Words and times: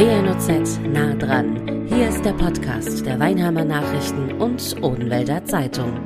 WNOZ 0.00 0.80
nah 0.94 1.12
dran. 1.12 1.86
Hier 1.86 2.08
ist 2.08 2.24
der 2.24 2.32
Podcast 2.32 3.04
der 3.04 3.20
Weinheimer 3.20 3.66
Nachrichten 3.66 4.32
und 4.40 4.82
Odenwälder 4.82 5.44
Zeitung. 5.44 6.00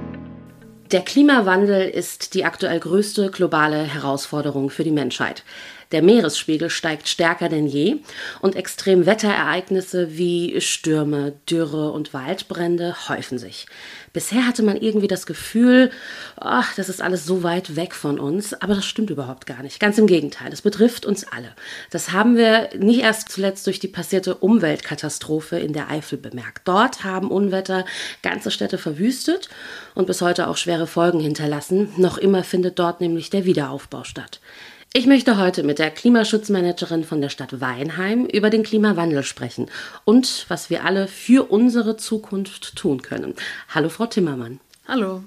Der 0.90 1.02
Klimawandel 1.02 1.90
ist 1.90 2.34
die 2.34 2.44
aktuell 2.44 2.80
größte 2.80 3.30
globale 3.30 3.84
Herausforderung 3.84 4.70
für 4.70 4.82
die 4.82 4.90
Menschheit. 4.90 5.44
Der 5.94 6.02
Meeresspiegel 6.02 6.70
steigt 6.70 7.08
stärker 7.08 7.48
denn 7.48 7.68
je 7.68 7.98
und 8.40 8.56
Extremwetterereignisse 8.56 10.18
wie 10.18 10.60
Stürme, 10.60 11.34
Dürre 11.48 11.92
und 11.92 12.12
Waldbrände 12.12 13.08
häufen 13.08 13.38
sich. 13.38 13.66
Bisher 14.12 14.44
hatte 14.44 14.64
man 14.64 14.76
irgendwie 14.76 15.06
das 15.06 15.24
Gefühl, 15.24 15.92
ach, 16.34 16.74
das 16.74 16.88
ist 16.88 17.00
alles 17.00 17.24
so 17.24 17.44
weit 17.44 17.76
weg 17.76 17.94
von 17.94 18.18
uns, 18.18 18.54
aber 18.54 18.74
das 18.74 18.84
stimmt 18.86 19.10
überhaupt 19.10 19.46
gar 19.46 19.62
nicht. 19.62 19.78
Ganz 19.78 19.96
im 19.96 20.08
Gegenteil, 20.08 20.52
es 20.52 20.62
betrifft 20.62 21.06
uns 21.06 21.28
alle. 21.28 21.52
Das 21.92 22.10
haben 22.10 22.36
wir 22.36 22.70
nicht 22.76 23.02
erst 23.02 23.28
zuletzt 23.28 23.64
durch 23.68 23.78
die 23.78 23.86
passierte 23.86 24.34
Umweltkatastrophe 24.34 25.60
in 25.60 25.72
der 25.72 25.92
Eifel 25.92 26.18
bemerkt. 26.18 26.66
Dort 26.66 27.04
haben 27.04 27.30
Unwetter 27.30 27.84
ganze 28.20 28.50
Städte 28.50 28.78
verwüstet 28.78 29.48
und 29.94 30.08
bis 30.08 30.22
heute 30.22 30.48
auch 30.48 30.56
schwere 30.56 30.88
Folgen 30.88 31.20
hinterlassen. 31.20 31.92
Noch 31.98 32.18
immer 32.18 32.42
findet 32.42 32.80
dort 32.80 33.00
nämlich 33.00 33.30
der 33.30 33.44
Wiederaufbau 33.44 34.02
statt. 34.02 34.40
Ich 34.96 35.08
möchte 35.08 35.38
heute 35.38 35.64
mit 35.64 35.80
der 35.80 35.90
Klimaschutzmanagerin 35.90 37.02
von 37.02 37.20
der 37.20 37.28
Stadt 37.28 37.60
Weinheim 37.60 38.26
über 38.26 38.48
den 38.48 38.62
Klimawandel 38.62 39.24
sprechen 39.24 39.68
und 40.04 40.46
was 40.46 40.70
wir 40.70 40.84
alle 40.84 41.08
für 41.08 41.50
unsere 41.50 41.96
Zukunft 41.96 42.76
tun 42.76 43.02
können. 43.02 43.34
Hallo, 43.74 43.88
Frau 43.88 44.06
Timmermann. 44.06 44.60
Hallo. 44.86 45.24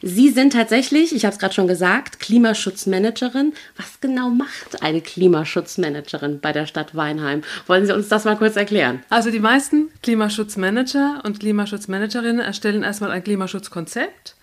Sie 0.00 0.30
sind 0.30 0.54
tatsächlich, 0.54 1.14
ich 1.14 1.26
habe 1.26 1.34
es 1.34 1.38
gerade 1.38 1.52
schon 1.52 1.66
gesagt, 1.66 2.20
Klimaschutzmanagerin. 2.20 3.52
Was 3.76 4.00
genau 4.00 4.30
macht 4.30 4.82
eine 4.82 5.02
Klimaschutzmanagerin 5.02 6.40
bei 6.40 6.52
der 6.52 6.64
Stadt 6.64 6.94
Weinheim? 6.94 7.42
Wollen 7.66 7.84
Sie 7.84 7.94
uns 7.94 8.08
das 8.08 8.24
mal 8.24 8.38
kurz 8.38 8.56
erklären? 8.56 9.02
Also 9.10 9.30
die 9.30 9.40
meisten 9.40 9.90
Klimaschutzmanager 10.02 11.20
und 11.24 11.38
Klimaschutzmanagerinnen 11.38 12.40
erstellen 12.40 12.82
erstmal 12.82 13.10
ein 13.10 13.22
Klimaschutzkonzept 13.22 14.36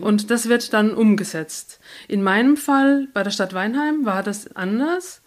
und 0.00 0.30
das 0.30 0.48
wird 0.48 0.72
dann 0.72 0.94
umgesetzt. 0.94 1.80
In 2.08 2.22
meinem 2.22 2.56
Fall 2.56 3.08
bei 3.12 3.22
der 3.22 3.30
Stadt 3.30 3.54
Weinheim 3.54 4.04
war 4.04 4.22
das 4.22 4.54
anders. 4.56 5.22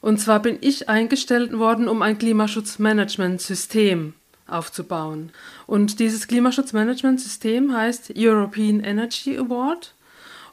Und 0.00 0.18
zwar 0.18 0.40
bin 0.40 0.58
ich 0.60 0.88
eingestellt 0.88 1.58
worden, 1.58 1.86
um 1.88 2.00
ein 2.02 2.18
Klimaschutzmanagementsystem 2.18 4.14
aufzubauen. 4.46 5.30
Und 5.66 6.00
dieses 6.00 6.26
Klimaschutzmanagementsystem 6.26 7.74
heißt 7.74 8.14
European 8.16 8.80
Energy 8.80 9.36
Award 9.36 9.94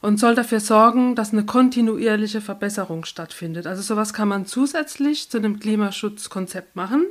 und 0.00 0.20
soll 0.20 0.34
dafür 0.34 0.60
sorgen, 0.60 1.14
dass 1.14 1.32
eine 1.32 1.44
kontinuierliche 1.44 2.40
Verbesserung 2.40 3.04
stattfindet. 3.04 3.66
Also 3.66 3.82
sowas 3.82 4.12
kann 4.12 4.28
man 4.28 4.46
zusätzlich 4.46 5.30
zu 5.30 5.40
dem 5.40 5.58
Klimaschutzkonzept 5.58 6.76
machen. 6.76 7.06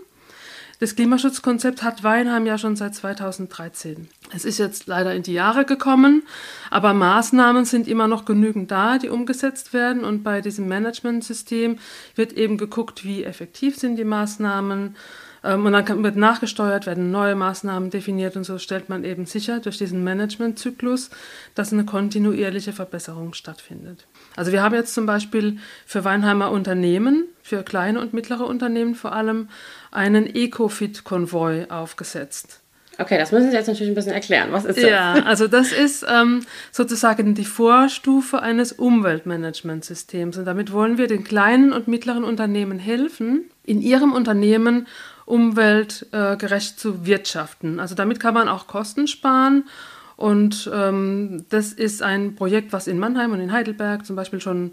Das 0.80 0.96
Klimaschutzkonzept 0.96 1.82
hat 1.82 2.04
Weinheim 2.04 2.46
ja 2.46 2.60
schon 2.60 2.76
seit 2.76 2.94
2013. 2.94 4.10
Es 4.32 4.46
ist 4.46 4.60
jetzt 4.60 4.86
leider 4.86 5.16
in 5.16 5.24
die 5.24 5.34
Jahre 5.34 5.66
gekommen, 5.66 6.22
aber 6.70 6.94
Maßnahmen 6.94 7.66
sind 7.66 7.88
immer 7.88 8.08
noch 8.08 8.26
genügend 8.26 8.70
da, 8.70 9.00
die 9.00 9.10
umgesetzt 9.10 9.74
werden. 9.74 10.04
Und 10.04 10.24
bei 10.24 10.42
diesem 10.42 10.68
Managementsystem 10.68 11.80
wird 12.16 12.34
eben 12.34 12.58
geguckt, 12.58 13.04
wie 13.04 13.24
effektiv 13.24 13.78
sind 13.78 13.96
die 13.96 14.04
Maßnahmen. 14.04 14.96
Ähm, 15.48 15.66
und 15.66 15.72
dann 15.72 16.04
wird 16.04 16.18
nachgesteuert, 16.18 16.86
werden 16.86 17.10
neue 17.10 17.36
Maßnahmen 17.36 17.90
definiert 17.90 18.36
und 18.36 18.44
so 18.44 18.58
stellt 18.58 18.90
man 18.90 19.06
eben 19.06 19.26
sicher 19.26 19.60
durch 19.60 19.78
diesen 19.78 20.04
Managementzyklus, 20.04 21.10
dass 21.56 21.72
eine 21.72 21.86
kontinuierliche 21.86 22.74
Verbesserung 22.74 23.34
stattfindet. 23.34 24.06
Also 24.36 24.52
wir 24.52 24.62
haben 24.62 24.76
jetzt 24.76 24.94
zum 24.94 25.06
Beispiel 25.06 25.58
für 25.86 26.04
Weinheimer 26.04 26.52
Unternehmen, 26.52 27.26
für 27.42 27.64
kleine 27.64 28.02
und 28.02 28.14
mittlere 28.14 28.46
Unternehmen 28.46 28.94
vor 28.94 29.14
allem, 29.14 29.48
einen 29.90 30.28
Ecofit-Konvoi 30.28 31.68
aufgesetzt. 31.70 32.60
Okay, 33.00 33.18
das 33.18 33.32
müssen 33.32 33.52
Sie 33.52 33.56
jetzt 33.56 33.68
natürlich 33.68 33.92
ein 33.92 33.96
bisschen 33.96 34.14
erklären. 34.14 34.52
Was 34.52 34.66
ist 34.66 34.78
das? 34.78 34.90
Ja, 34.90 35.14
also 35.26 35.48
das 35.48 35.72
ist 35.72 36.06
ähm, 36.10 36.42
sozusagen 36.72 37.36
die 37.36 37.46
Vorstufe 37.46 38.42
eines 38.42 38.72
Umweltmanagementsystems. 38.72 40.38
Und 40.38 40.46
damit 40.46 40.72
wollen 40.72 40.98
wir 40.98 41.08
den 41.08 41.24
kleinen 41.24 41.74
und 41.74 41.88
mittleren 41.88 42.24
Unternehmen 42.24 42.80
helfen, 42.80 43.46
in 43.64 43.82
ihrem 43.82 44.14
Unternehmen 44.14 44.88
umweltgerecht 45.26 46.80
zu 46.80 47.06
wirtschaften. 47.06 47.80
Also 47.80 47.94
damit 47.94 48.20
kann 48.20 48.34
man 48.34 48.48
auch 48.48 48.66
Kosten 48.66 49.08
sparen. 49.08 49.66
Und 50.16 50.70
ähm, 50.74 51.46
das 51.50 51.74
ist 51.74 52.02
ein 52.02 52.34
Projekt, 52.36 52.74
was 52.74 52.88
in 52.88 52.98
Mannheim 52.98 53.32
und 53.32 53.40
in 53.40 53.52
Heidelberg 53.52 54.06
zum 54.06 54.16
Beispiel 54.16 54.42
schon 54.42 54.72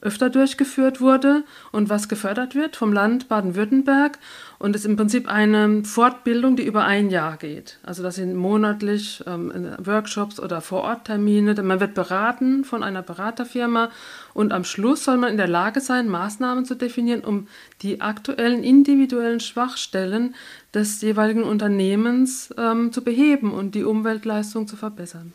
öfter 0.00 0.28
durchgeführt 0.28 1.00
wurde 1.00 1.44
und 1.72 1.88
was 1.88 2.08
gefördert 2.08 2.54
wird 2.54 2.76
vom 2.76 2.92
Land 2.92 3.28
Baden-Württemberg. 3.28 4.18
Und 4.58 4.76
es 4.76 4.82
ist 4.82 4.90
im 4.90 4.96
Prinzip 4.96 5.28
eine 5.28 5.84
Fortbildung, 5.84 6.56
die 6.56 6.66
über 6.66 6.84
ein 6.84 7.10
Jahr 7.10 7.36
geht. 7.36 7.78
Also 7.82 8.02
das 8.02 8.16
sind 8.16 8.34
monatlich 8.34 9.24
ähm, 9.26 9.52
Workshops 9.78 10.38
oder 10.38 10.60
Vororttermine. 10.60 11.60
Man 11.62 11.80
wird 11.80 11.94
beraten 11.94 12.64
von 12.64 12.82
einer 12.82 13.02
Beraterfirma 13.02 13.90
und 14.34 14.52
am 14.52 14.64
Schluss 14.64 15.04
soll 15.04 15.16
man 15.16 15.30
in 15.30 15.36
der 15.38 15.48
Lage 15.48 15.80
sein, 15.80 16.08
Maßnahmen 16.08 16.64
zu 16.64 16.74
definieren, 16.74 17.22
um 17.22 17.48
die 17.82 18.00
aktuellen 18.00 18.62
individuellen 18.62 19.40
Schwachstellen 19.40 20.34
des 20.74 21.00
jeweiligen 21.00 21.42
Unternehmens 21.42 22.54
ähm, 22.58 22.92
zu 22.92 23.02
beheben 23.02 23.52
und 23.52 23.74
die 23.74 23.84
Umweltleistung 23.84 24.68
zu 24.68 24.76
verbessern. 24.76 25.32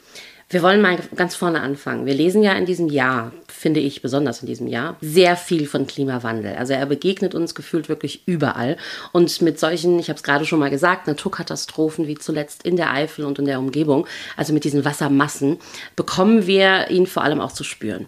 Wir 0.51 0.61
wollen 0.63 0.81
mal 0.81 0.97
ganz 1.15 1.33
vorne 1.33 1.61
anfangen. 1.61 2.05
Wir 2.05 2.13
lesen 2.13 2.43
ja 2.43 2.51
in 2.51 2.65
diesem 2.65 2.89
Jahr, 2.89 3.31
finde 3.47 3.79
ich 3.79 4.01
besonders 4.01 4.41
in 4.41 4.47
diesem 4.47 4.67
Jahr, 4.67 4.97
sehr 4.99 5.37
viel 5.37 5.65
von 5.65 5.87
Klimawandel. 5.87 6.57
Also 6.57 6.73
er 6.73 6.85
begegnet 6.85 7.33
uns 7.33 7.55
gefühlt 7.55 7.87
wirklich 7.87 8.23
überall. 8.25 8.75
Und 9.13 9.41
mit 9.41 9.61
solchen, 9.61 9.97
ich 9.97 10.09
habe 10.09 10.17
es 10.17 10.23
gerade 10.23 10.45
schon 10.45 10.59
mal 10.59 10.69
gesagt, 10.69 11.07
Naturkatastrophen 11.07 12.05
wie 12.05 12.17
zuletzt 12.17 12.63
in 12.63 12.75
der 12.75 12.91
Eifel 12.91 13.23
und 13.23 13.39
in 13.39 13.45
der 13.45 13.59
Umgebung, 13.59 14.05
also 14.35 14.51
mit 14.51 14.65
diesen 14.65 14.83
Wassermassen, 14.83 15.57
bekommen 15.95 16.45
wir 16.47 16.89
ihn 16.89 17.07
vor 17.07 17.23
allem 17.23 17.39
auch 17.39 17.53
zu 17.53 17.63
spüren. 17.63 18.07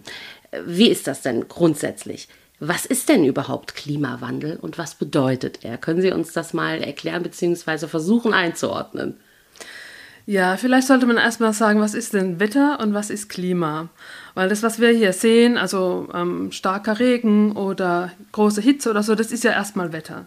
Wie 0.66 0.90
ist 0.90 1.06
das 1.06 1.22
denn 1.22 1.48
grundsätzlich? 1.48 2.28
Was 2.60 2.84
ist 2.84 3.08
denn 3.08 3.24
überhaupt 3.24 3.74
Klimawandel 3.74 4.58
und 4.60 4.76
was 4.76 4.96
bedeutet 4.96 5.60
er? 5.62 5.78
Können 5.78 6.02
Sie 6.02 6.12
uns 6.12 6.34
das 6.34 6.52
mal 6.52 6.82
erklären 6.82 7.22
bzw. 7.22 7.88
versuchen 7.88 8.34
einzuordnen? 8.34 9.16
Ja, 10.26 10.56
vielleicht 10.56 10.86
sollte 10.86 11.04
man 11.04 11.18
erstmal 11.18 11.52
sagen, 11.52 11.80
was 11.80 11.92
ist 11.92 12.14
denn 12.14 12.40
Wetter 12.40 12.80
und 12.80 12.94
was 12.94 13.10
ist 13.10 13.28
Klima? 13.28 13.88
Weil 14.34 14.48
das, 14.48 14.62
was 14.62 14.80
wir 14.80 14.88
hier 14.88 15.12
sehen, 15.12 15.58
also 15.58 16.08
ähm, 16.14 16.50
starker 16.50 16.98
Regen 16.98 17.52
oder 17.52 18.10
große 18.32 18.62
Hitze 18.62 18.90
oder 18.90 19.02
so, 19.02 19.14
das 19.14 19.32
ist 19.32 19.44
ja 19.44 19.52
erstmal 19.52 19.92
Wetter. 19.92 20.26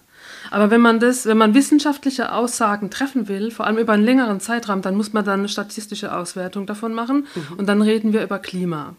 Aber 0.52 0.70
wenn 0.70 0.82
man 0.82 1.00
das, 1.00 1.26
wenn 1.26 1.38
man 1.38 1.56
wissenschaftliche 1.56 2.32
Aussagen 2.32 2.92
treffen 2.92 3.28
will, 3.28 3.50
vor 3.50 3.66
allem 3.66 3.80
über 3.80 3.94
einen 3.94 4.06
längeren 4.06 4.40
Zeitraum, 4.40 4.82
dann 4.82 4.96
muss 4.96 5.14
man 5.14 5.26
dann 5.26 5.40
eine 5.40 5.50
statistische 5.50 6.16
Auswertung 6.16 6.68
davon 6.68 6.94
machen 6.94 7.26
mhm. 7.34 7.58
und 7.58 7.68
dann 7.68 7.82
reden 7.82 8.14
wir 8.14 8.24
über 8.24 8.40
Klima. 8.40 8.96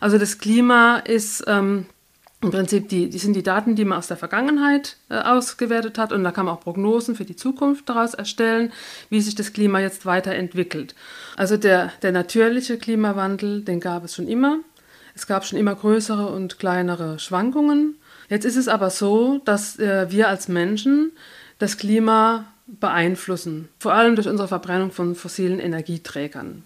Also 0.00 0.18
das 0.18 0.38
Klima 0.38 0.98
ist 0.98 1.44
ähm, 1.46 1.86
im 2.42 2.50
Prinzip 2.50 2.88
die, 2.88 3.10
die 3.10 3.18
sind 3.18 3.34
die 3.34 3.42
Daten, 3.42 3.76
die 3.76 3.84
man 3.84 3.98
aus 3.98 4.06
der 4.06 4.16
Vergangenheit 4.16 4.96
äh, 5.10 5.18
ausgewertet 5.18 5.98
hat 5.98 6.12
und 6.12 6.24
da 6.24 6.32
kann 6.32 6.46
man 6.46 6.54
auch 6.54 6.60
Prognosen 6.60 7.14
für 7.14 7.26
die 7.26 7.36
Zukunft 7.36 7.88
daraus 7.88 8.14
erstellen, 8.14 8.72
wie 9.10 9.20
sich 9.20 9.34
das 9.34 9.52
Klima 9.52 9.80
jetzt 9.80 10.06
weiterentwickelt. 10.06 10.94
Also 11.36 11.56
der, 11.56 11.92
der 12.02 12.12
natürliche 12.12 12.78
Klimawandel, 12.78 13.62
den 13.62 13.80
gab 13.80 14.04
es 14.04 14.14
schon 14.14 14.28
immer. 14.28 14.58
Es 15.14 15.26
gab 15.26 15.44
schon 15.44 15.58
immer 15.58 15.74
größere 15.74 16.28
und 16.28 16.58
kleinere 16.58 17.18
Schwankungen. 17.18 17.96
Jetzt 18.30 18.46
ist 18.46 18.56
es 18.56 18.68
aber 18.68 18.88
so, 18.88 19.42
dass 19.44 19.78
äh, 19.78 20.10
wir 20.10 20.28
als 20.28 20.48
Menschen 20.48 21.12
das 21.58 21.76
Klima 21.76 22.46
beeinflussen, 22.66 23.68
vor 23.78 23.92
allem 23.92 24.14
durch 24.14 24.28
unsere 24.28 24.48
Verbrennung 24.48 24.92
von 24.92 25.14
fossilen 25.14 25.58
Energieträgern. 25.58 26.64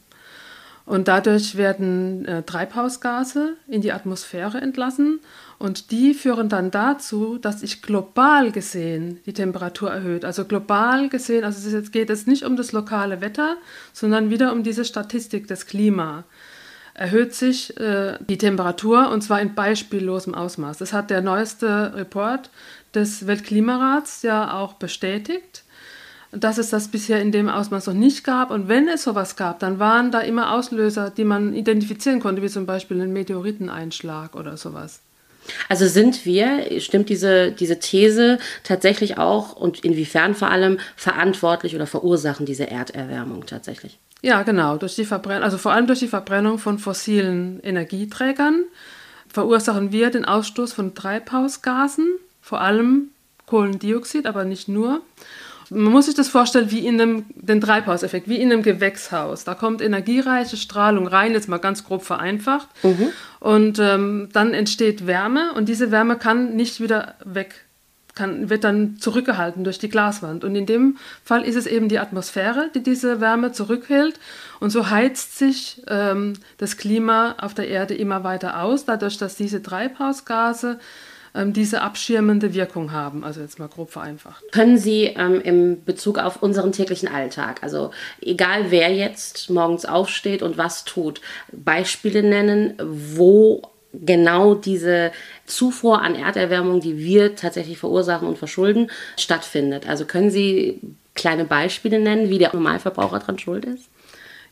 Und 0.87 1.09
dadurch 1.09 1.57
werden 1.57 2.27
äh, 2.27 2.43
Treibhausgase 2.43 3.57
in 3.69 3.81
die 3.81 3.93
Atmosphäre 3.93 4.61
entlassen 4.61 5.21
und 5.59 5.91
die 5.91 6.13
führen 6.13 6.51
dann 6.51 6.71
dazu, 6.71 7.39
dass 7.39 7.61
sich 7.61 7.81
global 7.81 8.53
gesehen 8.53 9.21
die 9.25 9.33
Temperatur 9.33 9.91
erhöht. 9.91 10.27
Also 10.27 10.45
global 10.45 11.09
gesehen, 11.09 11.43
also 11.45 11.77
es 11.77 11.91
geht 11.91 12.11
es 12.11 12.27
nicht 12.27 12.45
um 12.45 12.57
das 12.57 12.73
lokale 12.73 13.23
Wetter, 13.23 13.57
sondern 13.95 14.29
wieder 14.29 14.53
um 14.53 14.63
diese 14.63 14.85
Statistik 14.85 15.49
des 15.49 15.65
Klima. 15.65 16.25
Erhöht 16.93 17.35
sich 17.35 17.79
äh, 17.81 18.19
die 18.29 18.39
Temperatur 18.39 19.09
und 19.11 19.23
zwar 19.23 19.41
in 19.41 19.55
beispiellosem 19.55 20.35
Ausmaß. 20.35 20.79
Das 20.79 20.93
hat 20.93 21.09
der 21.09 21.23
neueste 21.23 21.95
Report 21.95 22.51
des 22.95 23.27
Weltklimarats 23.27 24.23
ja 24.23 24.53
auch 24.53 24.75
bestätigt 24.75 25.64
dass 26.37 26.59
es 26.59 26.71
das 26.71 26.89
bisher 26.89 27.21
in 27.21 27.33
dem 27.33 27.49
Ausmaß 27.49 27.87
noch 27.87 27.95
nicht 27.95 28.25
gab. 28.25 28.51
Und 28.51 28.69
wenn 28.69 28.89
es 28.89 29.05
sowas 29.05 29.37
gab, 29.37 29.59
dann 29.61 29.79
waren 29.79 30.11
da 30.11 30.21
immer 30.21 30.53
Auslöser, 30.53 31.11
die 31.11 31.25
man 31.25 31.55
identifizieren 31.55 32.21
konnte, 32.21 32.43
wie 32.43 32.49
zum 32.49 32.67
Beispiel 32.67 33.01
ein 33.01 33.13
Meteoriteneinschlag 33.13 34.35
oder 34.35 34.57
sowas. 34.57 35.01
Also 35.69 35.87
sind 35.87 36.25
wir, 36.25 36.81
stimmt 36.81 37.09
diese, 37.09 37.53
diese 37.53 37.79
These 37.79 38.39
tatsächlich 38.63 39.19
auch 39.19 39.55
und 39.55 39.85
inwiefern 39.85 40.35
vor 40.35 40.51
allem 40.51 40.79
verantwortlich 40.97 41.75
oder 41.75 41.87
verursachen 41.87 42.47
diese 42.47 42.71
Erderwärmung 42.71 43.47
tatsächlich? 43.47 43.99
Ja, 44.23 44.43
genau. 44.43 44.79
Durch 44.79 44.95
die 44.95 45.05
Verbrennung, 45.05 45.43
also 45.43 45.59
vor 45.59 45.73
allem 45.73 45.87
durch 45.87 45.99
die 45.99 46.09
Verbrennung 46.09 46.59
von 46.59 46.79
fossilen 46.79 47.61
Energieträgern 47.63 48.65
verursachen 49.29 49.93
wir 49.93 50.11
den 50.11 50.25
Ausstoß 50.25 50.73
von 50.73 50.95
Treibhausgasen, 50.95 52.09
vor 52.41 52.61
allem 52.61 53.11
Kohlendioxid, 53.47 54.27
aber 54.27 54.45
nicht 54.45 54.69
nur. 54.69 55.03
Man 55.71 55.93
muss 55.93 56.07
sich 56.07 56.15
das 56.15 56.29
vorstellen 56.29 56.71
wie 56.71 56.87
in 56.87 57.01
einem, 57.01 57.25
den 57.35 57.61
Treibhauseffekt, 57.61 58.29
wie 58.29 58.41
in 58.41 58.53
einem 58.53 58.63
Gewächshaus. 58.63 59.45
Da 59.45 59.55
kommt 59.55 59.81
energiereiche 59.81 60.57
Strahlung 60.57 61.07
rein, 61.07 61.33
jetzt 61.33 61.49
mal 61.49 61.59
ganz 61.59 61.85
grob 61.85 62.05
vereinfacht. 62.05 62.69
Mhm. 62.83 63.09
Und 63.41 63.79
ähm, 63.79 64.29
dann 64.33 64.55
entsteht 64.55 65.07
Wärme 65.07 65.53
und 65.55 65.69
diese 65.69 65.91
Wärme 65.91 66.17
kann 66.17 66.57
nicht 66.57 66.81
wieder 66.81 67.15
weg 67.25 67.65
kann, 68.15 68.49
wird 68.49 68.65
dann 68.65 68.97
zurückgehalten 68.99 69.65
durch 69.65 69.79
die 69.79 69.89
Glaswand. 69.89 70.45
Und 70.45 70.55
in 70.55 70.67
dem 70.67 70.99
Fall 71.25 71.43
ist 71.43 71.57
es 71.57 71.67
eben 71.67 71.89
die 71.89 71.99
Atmosphäre, 71.99 72.71
die 72.75 72.83
diese 72.83 73.21
Wärme 73.21 73.53
zurückhält. 73.53 74.21
Und 74.61 74.71
so 74.71 74.91
heizt 74.91 75.39
sich 75.39 75.83
ähm, 75.89 76.35
das 76.59 76.77
Klima 76.77 77.35
auf 77.41 77.55
der 77.55 77.69
Erde 77.69 77.95
immer 77.95 78.25
weiter 78.25 78.63
aus, 78.63 78.85
dadurch, 78.85 79.19
dass 79.19 79.37
diese 79.37 79.63
Treibhausgase 79.63 80.79
diese 81.35 81.83
abschirmende 81.83 82.55
Wirkung 82.55 82.93
haben. 82.93 83.25
Also 83.25 83.41
jetzt 83.41 83.59
mal 83.59 83.69
grob 83.69 83.91
vereinfacht. 83.91 84.45
Können 84.53 84.79
Sie 84.79 85.05
ähm, 85.05 85.41
im 85.41 85.85
Bezug 85.85 86.19
auf 86.19 86.43
unseren 86.43 86.73
täglichen 86.73 87.09
Alltag, 87.09 87.63
also 87.63 87.91
egal 88.21 88.71
wer 88.71 88.93
jetzt 88.93 89.51
morgens 89.51 89.85
aufsteht 89.85 90.43
und 90.43 90.57
was 90.57 90.85
tut, 90.85 91.21
Beispiele 91.53 92.23
nennen, 92.23 92.75
wo 92.79 93.63
genau 93.93 94.55
diese 94.55 95.13
Zufuhr 95.47 96.03
an 96.03 96.15
Erderwärmung, 96.15 96.81
die 96.81 96.99
wir 96.99 97.37
tatsächlich 97.37 97.79
verursachen 97.79 98.29
und 98.29 98.39
verschulden, 98.39 98.91
stattfindet. 99.17 99.89
Also 99.89 100.05
können 100.05 100.31
Sie 100.31 100.81
kleine 101.15 101.45
Beispiele 101.45 102.01
nennen, 102.01 102.29
wie 102.29 102.39
der 102.39 102.53
Normalverbraucher 102.53 103.21
dran 103.21 103.39
schuld 103.39 103.65
ist? 103.65 103.89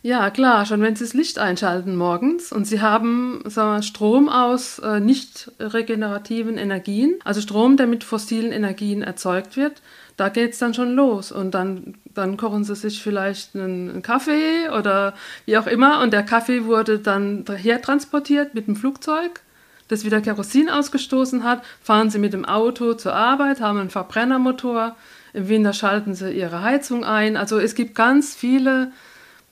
Ja, 0.05 0.31
klar, 0.31 0.67
schon 0.67 0.83
wenn 0.83 0.97
Sie 0.97 1.05
das 1.05 1.15
Licht 1.15 1.39
einschalten 1.39 1.95
morgens 1.95 2.51
und 2.51 2.65
Sie 2.65 2.81
haben 2.81 3.41
sagen 3.45 3.77
wir, 3.77 3.83
Strom 3.85 4.29
aus 4.29 4.81
äh, 4.81 4.99
nicht 4.99 5.53
regenerativen 5.61 6.59
Energien, 6.59 7.15
also 7.23 7.41
Strom, 7.41 7.77
der 7.77 7.87
mit 7.87 8.03
fossilen 8.03 8.51
Energien 8.51 9.03
erzeugt 9.03 9.57
wird, 9.57 9.81
da 10.17 10.29
geht 10.29 10.55
es 10.55 10.59
dann 10.59 10.75
schon 10.75 10.95
los. 10.95 11.31
Und 11.31 11.53
dann, 11.53 11.95
dann 12.15 12.37
kochen 12.37 12.65
Sie 12.65 12.75
sich 12.75 13.01
vielleicht 13.01 13.55
einen, 13.55 13.91
einen, 13.91 14.03
Kaffee 14.03 14.69
oder 14.77 15.15
wie 15.47 15.57
auch 15.57 15.69
immer 15.69 16.01
und 16.01 16.13
der 16.13 16.25
Kaffee 16.25 16.65
wurde 16.65 16.99
dann 16.99 17.45
hertransportiert 17.49 18.55
mit 18.55 18.67
dem 18.67 18.75
Flugzeug, 18.75 19.41
das 19.87 20.05
wieder 20.05 20.21
Kerosin 20.21 20.69
ausgestoßen 20.69 21.45
hat, 21.45 21.63
fahren 21.81 22.11
Sie 22.11 22.19
mit 22.19 22.33
dem 22.33 22.45
Auto 22.45 22.95
zur 22.95 23.15
Arbeit, 23.15 23.61
haben 23.61 23.79
einen 23.79 23.91
Verbrennermotor, 23.91 24.97
im 25.33 25.49
Winter 25.49 25.73
schalten 25.73 26.17
Sie 26.17 26.33
Ihre 26.33 26.63
Heizung 26.63 27.05
ein. 27.05 27.37
Also 27.37 27.61
es 27.61 27.77
gibt 27.77 27.95
ganz 27.95 28.35
viele 28.35 28.91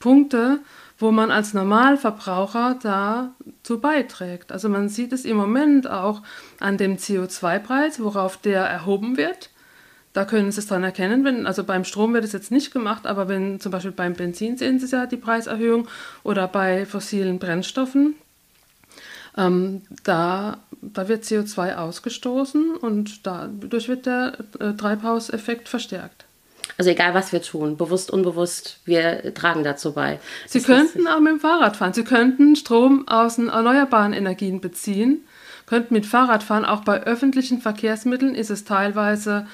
Punkte, 0.00 0.58
wo 0.99 1.12
man 1.12 1.31
als 1.31 1.55
Normalverbraucher 1.55 2.79
dazu 2.82 3.81
beiträgt. 3.81 4.50
Also 4.50 4.69
man 4.69 4.88
sieht 4.88 5.12
es 5.12 5.25
im 5.25 5.37
Moment 5.37 5.88
auch 5.88 6.23
an 6.58 6.76
dem 6.76 6.97
CO2-Preis, 6.97 8.00
worauf 8.02 8.37
der 8.37 8.62
erhoben 8.62 9.17
wird. 9.17 9.50
Da 10.12 10.25
können 10.25 10.50
Sie 10.50 10.58
es 10.58 10.67
dran 10.67 10.82
erkennen, 10.82 11.25
wenn, 11.25 11.47
also 11.47 11.62
beim 11.62 11.85
Strom 11.85 12.14
wird 12.14 12.25
es 12.25 12.32
jetzt 12.32 12.50
nicht 12.50 12.73
gemacht, 12.73 13.06
aber 13.06 13.29
wenn 13.29 13.61
zum 13.61 13.70
Beispiel 13.70 13.93
beim 13.93 14.14
Benzin 14.14 14.56
sehen 14.56 14.81
Sie 14.81 14.94
ja 14.94 15.06
die 15.06 15.17
Preiserhöhung 15.17 15.87
oder 16.25 16.49
bei 16.49 16.85
fossilen 16.85 17.38
Brennstoffen, 17.38 18.17
ähm, 19.37 19.82
da, 20.02 20.58
da 20.82 21.06
wird 21.06 21.23
CO2 21.23 21.76
ausgestoßen 21.76 22.75
und 22.75 23.25
dadurch 23.25 23.88
wird 23.88 24.06
der 24.06 24.37
äh, 24.58 24.73
Treibhauseffekt 24.73 25.69
verstärkt. 25.69 26.25
Also 26.81 26.93
egal, 26.93 27.12
was 27.12 27.31
wir 27.31 27.43
tun, 27.43 27.77
bewusst, 27.77 28.11
unbewusst, 28.11 28.79
wir 28.87 29.35
tragen 29.35 29.65
dazu 29.65 29.93
bei. 29.93 30.19
Sie 30.47 30.61
das 30.61 30.67
könnten 30.67 31.06
auch 31.09 31.21
mit 31.21 31.32
dem 31.32 31.38
Fahrrad 31.38 31.77
fahren. 31.77 31.93
Sie 31.93 32.05
könnten 32.05 32.56
Strom 32.56 33.06
aus 33.06 33.37
den 33.37 33.50
erneuerbaren 33.50 34.15
Energien 34.15 34.62
beziehen, 34.62 35.27
könnten 35.67 35.93
mit 35.93 36.06
Fahrrad 36.06 36.43
fahren. 36.43 36.65
Auch 36.65 36.82
bei 36.82 37.03
öffentlichen 37.03 37.61
Verkehrsmitteln 37.61 38.35
ist 38.35 38.49
es 38.49 38.65
teilweise 38.65 39.47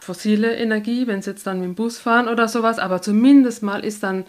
fossile 0.00 0.56
Energie, 0.56 1.06
wenn 1.06 1.22
Sie 1.22 1.30
jetzt 1.30 1.46
dann 1.46 1.60
mit 1.60 1.68
dem 1.68 1.74
Bus 1.76 1.98
fahren 1.98 2.26
oder 2.26 2.48
sowas. 2.48 2.80
Aber 2.80 3.00
zumindest 3.00 3.62
mal 3.62 3.84
ist 3.84 4.02
dann 4.02 4.24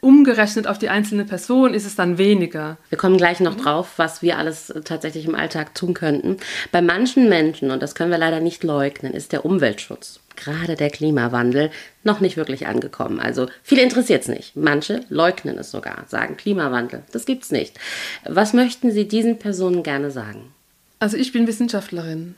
umgerechnet 0.00 0.66
auf 0.66 0.78
die 0.78 0.88
einzelne 0.88 1.24
Person 1.24 1.74
ist 1.74 1.86
es 1.86 1.96
dann 1.96 2.18
weniger. 2.18 2.76
Wir 2.88 2.98
kommen 2.98 3.16
gleich 3.16 3.40
noch 3.40 3.56
drauf, 3.56 3.94
was 3.96 4.22
wir 4.22 4.38
alles 4.38 4.72
tatsächlich 4.84 5.26
im 5.26 5.34
Alltag 5.34 5.74
tun 5.74 5.94
könnten. 5.94 6.36
Bei 6.72 6.82
manchen 6.82 7.28
Menschen, 7.28 7.70
und 7.70 7.82
das 7.82 7.94
können 7.94 8.10
wir 8.10 8.18
leider 8.18 8.40
nicht 8.40 8.64
leugnen, 8.64 9.12
ist 9.12 9.32
der 9.32 9.44
Umweltschutz 9.44 10.20
gerade 10.36 10.76
der 10.76 10.90
Klimawandel 10.90 11.70
noch 12.04 12.20
nicht 12.20 12.36
wirklich 12.36 12.66
angekommen. 12.66 13.18
Also 13.18 13.48
viele 13.62 13.82
interessiert 13.82 14.22
es 14.22 14.28
nicht. 14.28 14.54
Manche 14.54 15.00
leugnen 15.08 15.58
es 15.58 15.70
sogar, 15.70 16.04
sagen 16.08 16.36
Klimawandel, 16.36 17.02
das 17.12 17.26
gibt 17.26 17.44
es 17.44 17.50
nicht. 17.50 17.78
Was 18.24 18.52
möchten 18.52 18.90
Sie 18.90 19.08
diesen 19.08 19.38
Personen 19.38 19.82
gerne 19.82 20.10
sagen? 20.10 20.52
Also 20.98 21.16
ich 21.16 21.32
bin 21.32 21.46
Wissenschaftlerin 21.46 22.36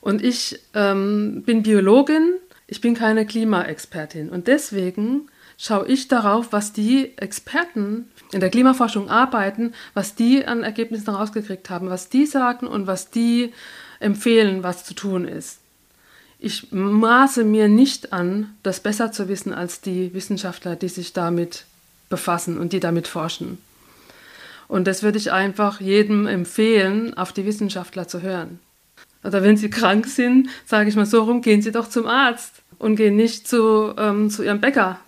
und 0.00 0.22
ich 0.22 0.60
ähm, 0.74 1.42
bin 1.44 1.62
Biologin, 1.62 2.34
ich 2.66 2.80
bin 2.80 2.94
keine 2.94 3.24
Klimaexpertin 3.24 4.28
und 4.28 4.46
deswegen 4.46 5.28
schaue 5.58 5.88
ich 5.88 6.08
darauf, 6.08 6.52
was 6.52 6.72
die 6.72 7.18
Experten 7.18 8.08
in 8.32 8.40
der 8.40 8.48
Klimaforschung 8.48 9.10
arbeiten, 9.10 9.74
was 9.92 10.14
die 10.14 10.46
an 10.46 10.62
Ergebnissen 10.62 11.10
rausgekriegt 11.10 11.68
haben, 11.68 11.90
was 11.90 12.08
die 12.08 12.24
sagen 12.24 12.66
und 12.66 12.86
was 12.86 13.10
die 13.10 13.52
empfehlen, 14.00 14.62
was 14.62 14.84
zu 14.84 14.94
tun 14.94 15.26
ist. 15.26 15.58
Ich 16.38 16.70
maße 16.70 17.42
mir 17.42 17.68
nicht 17.68 18.12
an, 18.12 18.54
das 18.62 18.80
besser 18.80 19.10
zu 19.10 19.28
wissen 19.28 19.52
als 19.52 19.80
die 19.80 20.14
Wissenschaftler, 20.14 20.76
die 20.76 20.88
sich 20.88 21.12
damit 21.12 21.64
befassen 22.08 22.58
und 22.58 22.72
die 22.72 22.80
damit 22.80 23.08
forschen. 23.08 23.58
Und 24.68 24.86
das 24.86 25.02
würde 25.02 25.18
ich 25.18 25.32
einfach 25.32 25.80
jedem 25.80 26.26
empfehlen, 26.26 27.14
auf 27.14 27.32
die 27.32 27.44
Wissenschaftler 27.44 28.06
zu 28.06 28.22
hören. 28.22 28.60
Oder 29.24 29.42
wenn 29.42 29.56
sie 29.56 29.70
krank 29.70 30.06
sind, 30.06 30.48
sage 30.64 30.88
ich 30.88 30.94
mal 30.94 31.06
so 31.06 31.24
rum, 31.24 31.42
gehen 31.42 31.62
sie 31.62 31.72
doch 31.72 31.88
zum 31.88 32.06
Arzt 32.06 32.62
und 32.78 32.94
gehen 32.94 33.16
nicht 33.16 33.48
zu, 33.48 33.94
ähm, 33.98 34.30
zu 34.30 34.44
ihrem 34.44 34.60
Bäcker. 34.60 35.00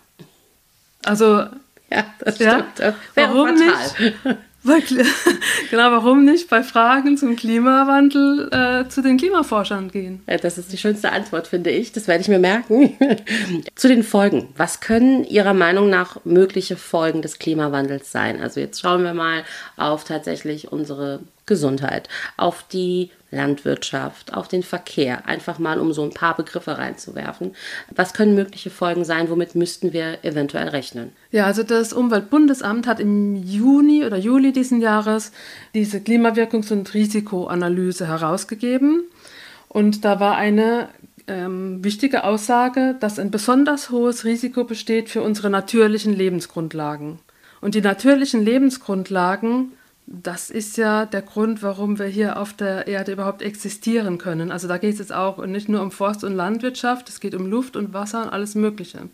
Also, 1.04 1.44
ja, 1.90 2.04
das 2.18 2.36
stimmt. 2.36 2.78
Ja, 2.78 2.94
warum 3.14 3.54
nicht? 3.54 4.14
genau, 5.70 5.90
warum 5.90 6.24
nicht 6.24 6.50
bei 6.50 6.62
Fragen 6.62 7.16
zum 7.16 7.34
Klimawandel 7.34 8.50
äh, 8.52 8.88
zu 8.88 9.00
den 9.00 9.16
Klimaforschern 9.16 9.90
gehen? 9.90 10.22
Ja, 10.28 10.36
das 10.36 10.58
ist 10.58 10.70
die 10.70 10.76
schönste 10.76 11.12
Antwort, 11.12 11.46
finde 11.46 11.70
ich. 11.70 11.92
Das 11.92 12.08
werde 12.08 12.20
ich 12.20 12.28
mir 12.28 12.38
merken. 12.38 12.96
zu 13.74 13.88
den 13.88 14.02
Folgen. 14.02 14.48
Was 14.56 14.80
können 14.80 15.24
Ihrer 15.24 15.54
Meinung 15.54 15.88
nach 15.88 16.22
mögliche 16.24 16.76
Folgen 16.76 17.22
des 17.22 17.38
Klimawandels 17.38 18.12
sein? 18.12 18.40
Also 18.40 18.60
jetzt 18.60 18.80
schauen 18.80 19.02
wir 19.02 19.14
mal 19.14 19.44
auf 19.76 20.04
tatsächlich 20.04 20.70
unsere 20.70 21.20
Gesundheit, 21.50 22.08
auf 22.36 22.64
die 22.72 23.10
Landwirtschaft, 23.32 24.32
auf 24.32 24.48
den 24.48 24.62
Verkehr, 24.62 25.26
einfach 25.26 25.58
mal 25.58 25.78
um 25.80 25.92
so 25.92 26.02
ein 26.02 26.14
paar 26.14 26.36
Begriffe 26.36 26.78
reinzuwerfen. 26.78 27.54
Was 27.94 28.14
können 28.14 28.34
mögliche 28.34 28.70
Folgen 28.70 29.04
sein? 29.04 29.28
Womit 29.28 29.54
müssten 29.56 29.92
wir 29.92 30.24
eventuell 30.24 30.68
rechnen? 30.68 31.12
Ja, 31.32 31.44
also 31.44 31.62
das 31.62 31.92
Umweltbundesamt 31.92 32.86
hat 32.86 33.00
im 33.00 33.36
Juni 33.36 34.04
oder 34.04 34.16
Juli 34.16 34.52
diesen 34.52 34.80
Jahres 34.80 35.32
diese 35.74 35.98
Klimawirkungs- 35.98 36.72
und 36.72 36.94
Risikoanalyse 36.94 38.06
herausgegeben. 38.06 39.02
Und 39.68 40.04
da 40.04 40.20
war 40.20 40.36
eine 40.36 40.88
ähm, 41.26 41.82
wichtige 41.84 42.24
Aussage, 42.24 42.96
dass 43.00 43.18
ein 43.18 43.30
besonders 43.30 43.90
hohes 43.90 44.24
Risiko 44.24 44.64
besteht 44.64 45.08
für 45.08 45.22
unsere 45.22 45.50
natürlichen 45.50 46.14
Lebensgrundlagen. 46.14 47.18
Und 47.60 47.74
die 47.74 47.82
natürlichen 47.82 48.44
Lebensgrundlagen 48.44 49.72
das 50.12 50.50
ist 50.50 50.76
ja 50.76 51.06
der 51.06 51.22
Grund, 51.22 51.62
warum 51.62 52.00
wir 52.00 52.06
hier 52.06 52.36
auf 52.36 52.52
der 52.52 52.88
Erde 52.88 53.12
überhaupt 53.12 53.42
existieren 53.42 54.18
können. 54.18 54.50
Also 54.50 54.66
da 54.66 54.76
geht 54.76 54.94
es 54.94 54.98
jetzt 54.98 55.14
auch 55.14 55.46
nicht 55.46 55.68
nur 55.68 55.80
um 55.80 55.92
Forst- 55.92 56.24
und 56.24 56.34
Landwirtschaft, 56.34 57.08
es 57.08 57.20
geht 57.20 57.34
um 57.34 57.46
Luft 57.46 57.76
und 57.76 57.94
Wasser 57.94 58.24
und 58.24 58.28
alles 58.30 58.56
Mögliche. 58.56 59.08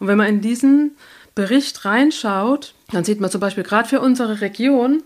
Und 0.00 0.08
wenn 0.08 0.18
man 0.18 0.26
in 0.26 0.40
diesen 0.40 0.96
Bericht 1.36 1.84
reinschaut, 1.84 2.74
dann 2.90 3.04
sieht 3.04 3.20
man 3.20 3.30
zum 3.30 3.40
Beispiel 3.40 3.62
gerade 3.62 3.88
für 3.88 4.00
unsere 4.00 4.40
Region, 4.40 5.04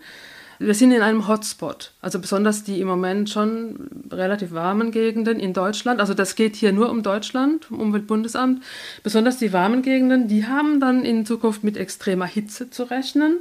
wir 0.58 0.74
sind 0.74 0.92
in 0.92 1.02
einem 1.02 1.26
Hotspot, 1.28 1.92
also 2.00 2.18
besonders 2.18 2.64
die 2.64 2.80
im 2.80 2.88
Moment 2.88 3.30
schon 3.30 3.88
relativ 4.10 4.52
warmen 4.52 4.90
Gegenden 4.90 5.38
in 5.38 5.52
Deutschland. 5.52 6.00
Also 6.00 6.12
das 6.12 6.34
geht 6.34 6.56
hier 6.56 6.72
nur 6.72 6.90
um 6.90 7.02
Deutschland, 7.02 7.66
vom 7.66 7.80
Umweltbundesamt. 7.80 8.62
Besonders 9.02 9.38
die 9.38 9.52
warmen 9.52 9.80
Gegenden, 9.82 10.28
die 10.28 10.46
haben 10.46 10.80
dann 10.80 11.04
in 11.04 11.24
Zukunft 11.24 11.64
mit 11.64 11.76
extremer 11.76 12.26
Hitze 12.26 12.70
zu 12.70 12.84
rechnen 12.84 13.38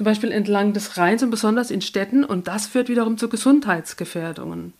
zum 0.00 0.06
Beispiel 0.06 0.32
entlang 0.32 0.72
des 0.72 0.96
Rheins 0.96 1.22
und 1.22 1.28
besonders 1.28 1.70
in 1.70 1.82
Städten 1.82 2.24
und 2.24 2.48
das 2.48 2.66
führt 2.66 2.88
wiederum 2.88 3.18
zu 3.18 3.28
Gesundheitsgefährdungen. 3.28 4.72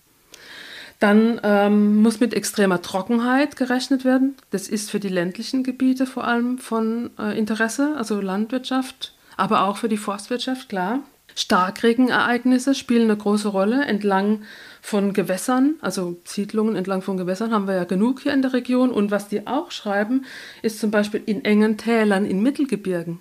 Dann 0.99 1.39
ähm, 1.43 1.97
muss 1.97 2.21
mit 2.21 2.33
extremer 2.33 2.81
Trockenheit 2.81 3.55
gerechnet 3.57 4.07
werden. 4.07 4.35
Das 4.51 4.67
ist 4.67 4.91
für 4.91 4.99
die 4.99 5.11
ländlichen 5.11 5.63
Gebiete 5.63 6.07
vor 6.07 6.25
allem 6.25 6.57
von 6.57 7.11
äh, 7.19 7.39
Interesse, 7.39 7.97
also 7.99 8.19
Landwirtschaft, 8.23 9.13
aber 9.37 9.65
auch 9.65 9.77
für 9.77 9.91
die 9.91 9.99
Forstwirtschaft, 9.99 10.71
klar. 10.71 11.01
Starkregenereignisse 11.35 12.75
spielen 12.75 13.11
eine 13.11 13.19
große 13.19 13.49
Rolle 13.49 13.85
entlang 13.85 14.41
von 14.81 15.13
Gewässern, 15.13 15.75
also 15.83 16.17
Siedlungen 16.25 16.77
entlang 16.77 17.03
von 17.03 17.19
Gewässern 17.19 17.53
haben 17.53 17.67
wir 17.67 17.75
ja 17.75 17.85
genug 17.85 18.21
hier 18.21 18.33
in 18.33 18.41
der 18.41 18.55
Region. 18.55 18.91
Und 18.91 19.11
was 19.11 19.29
die 19.29 19.47
auch 19.47 19.71
schreiben, 19.71 20.25
ist 20.63 20.81
zum 20.81 20.91
Beispiel 20.91 21.23
in 21.27 21.45
engen 21.45 21.77
Tälern 21.77 22.25
in 22.25 22.43
Mittelgebirgen. 22.43 23.21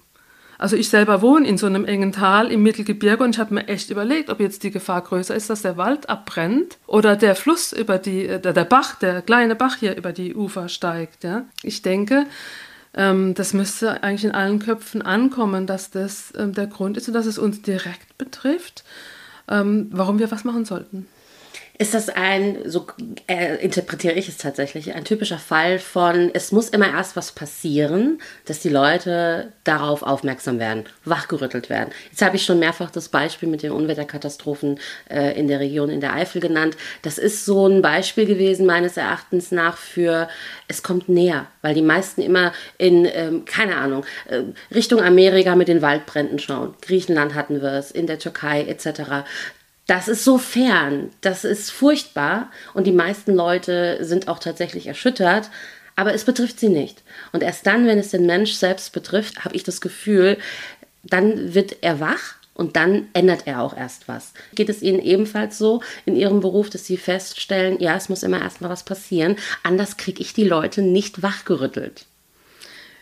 Also 0.60 0.76
ich 0.76 0.90
selber 0.90 1.22
wohne 1.22 1.48
in 1.48 1.58
so 1.58 1.68
einem 1.68 1.86
engen 1.86 2.12
Tal 2.12 2.52
im 2.52 2.62
Mittelgebirge 2.62 3.24
und 3.24 3.34
ich 3.34 3.40
habe 3.40 3.54
mir 3.54 3.70
echt 3.70 3.90
überlegt, 3.92 4.30
ob 4.30 4.42
jetzt 4.42 4.62
die 4.64 4.72
Gefahr 4.72 5.02
größer 5.02 5.34
ist, 5.34 5.50
dass 5.50 5.62
der 5.62 5.78
Wald 5.78 6.10
abbrennt 6.10 6.78
oder 6.86 7.16
der 7.16 7.36
Fluss 7.36 7.72
über 7.72 7.98
die, 7.98 8.28
äh, 8.28 8.42
der 8.42 8.66
Bach, 8.66 8.96
der 8.96 9.22
kleine 9.22 9.56
Bach 9.56 9.78
hier 9.78 9.96
über 9.96 10.12
die 10.12 10.36
Ufer 10.36 10.68
steigt. 10.68 11.24
Ja. 11.24 11.46
Ich 11.64 11.82
denke, 11.82 12.26
ähm, 12.94 13.36
das 13.36 13.54
müsste 13.54 14.04
eigentlich 14.04 14.26
in 14.26 14.32
allen 14.32 14.60
Köpfen 14.60 15.02
ankommen, 15.02 15.66
dass 15.66 15.92
das 15.92 16.34
ähm, 16.38 16.54
der 16.54 16.68
Grund 16.68 16.98
ist 16.98 17.08
und 17.08 17.14
dass 17.14 17.26
es 17.26 17.40
uns 17.40 17.62
direkt 17.62 18.18
betrifft, 18.18 18.84
ähm, 19.48 19.88
warum 19.92 20.20
wir 20.20 20.30
was 20.30 20.44
machen 20.44 20.66
sollten. 20.66 21.08
Ist 21.82 21.94
das 21.94 22.10
ein, 22.10 22.58
so 22.66 22.88
äh, 23.28 23.56
interpretiere 23.64 24.16
ich 24.16 24.28
es 24.28 24.36
tatsächlich, 24.36 24.94
ein 24.96 25.06
typischer 25.06 25.38
Fall 25.38 25.80
von, 25.80 26.30
es 26.34 26.52
muss 26.52 26.68
immer 26.68 26.90
erst 26.90 27.16
was 27.16 27.32
passieren, 27.32 28.20
dass 28.44 28.60
die 28.60 28.68
Leute 28.68 29.54
darauf 29.64 30.04
aufmerksam 30.04 30.60
werden, 30.60 30.84
wachgerüttelt 31.06 31.70
werden. 31.70 31.92
Jetzt 32.12 32.22
habe 32.22 32.36
ich 32.36 32.44
schon 32.44 32.60
mehrfach 32.60 32.92
das 32.92 33.08
Beispiel 33.08 33.48
mit 33.48 33.64
den 33.64 33.72
Unwetterkatastrophen 33.72 34.78
äh, 35.10 35.40
in 35.40 35.48
der 35.48 35.62
Region 35.62 35.90
in 35.90 36.02
der 36.02 36.14
Eifel 36.14 36.42
genannt. 36.42 36.76
Das 37.02 37.18
ist 37.18 37.46
so 37.46 37.66
ein 37.66 37.82
Beispiel 37.82 38.26
gewesen, 38.26 38.66
meines 38.66 38.98
Erachtens 38.98 39.54
nach, 39.54 39.78
für 39.78 40.28
es 40.68 40.84
kommt 40.84 41.08
näher, 41.08 41.48
weil 41.62 41.76
die 41.76 41.82
meisten 41.82 42.22
immer 42.22 42.52
in, 42.78 43.06
ähm, 43.06 43.46
keine 43.46 43.78
Ahnung, 43.78 44.06
äh, 44.28 44.42
Richtung 44.76 45.02
Amerika 45.02 45.56
mit 45.56 45.70
den 45.70 45.82
Waldbränden 45.82 46.40
schauen. 46.40 46.76
Griechenland 46.82 47.36
hatten 47.36 47.62
wir 47.62 47.72
es, 47.72 47.90
in 47.90 48.06
der 48.06 48.20
Türkei 48.20 48.64
etc 48.64 49.24
das 49.90 50.08
ist 50.08 50.24
so 50.24 50.38
fern, 50.38 51.10
das 51.22 51.44
ist 51.44 51.72
furchtbar 51.72 52.52
und 52.76 52.86
die 52.86 52.92
meisten 52.92 53.34
Leute 53.34 53.98
sind 54.02 54.28
auch 54.28 54.38
tatsächlich 54.38 54.86
erschüttert, 54.86 55.50
aber 55.96 56.14
es 56.14 56.26
betrifft 56.26 56.60
sie 56.60 56.70
nicht. 56.70 57.02
Und 57.32 57.42
erst 57.42 57.66
dann, 57.66 57.88
wenn 57.88 57.98
es 57.98 58.12
den 58.12 58.28
Mensch 58.28 58.54
selbst 58.54 58.94
betrifft, 58.94 59.44
habe 59.44 59.56
ich 59.56 59.64
das 59.64 59.82
Gefühl, 59.82 60.38
dann 61.02 61.56
wird 61.56 61.78
er 61.82 62.00
wach 62.00 62.36
und 62.54 62.76
dann 62.76 63.08
ändert 63.14 63.48
er 63.48 63.62
auch 63.62 63.76
erst 63.76 64.08
was. 64.08 64.34
Geht 64.54 64.70
es 64.70 64.84
Ihnen 64.84 65.00
ebenfalls 65.00 65.58
so 65.58 65.82
in 66.06 66.16
Ihrem 66.16 66.40
Beruf, 66.40 66.70
dass 66.70 66.86
Sie 66.86 66.98
feststellen, 66.98 67.80
ja, 67.80 67.96
es 67.96 68.10
muss 68.10 68.22
immer 68.22 68.42
erst 68.42 68.62
mal 68.62 68.70
was 68.70 68.84
passieren, 68.84 69.38
anders 69.64 69.98
kriege 69.98 70.22
ich 70.22 70.34
die 70.34 70.44
Leute 70.44 70.84
nicht 70.84 71.24
wachgerüttelt? 71.24 72.06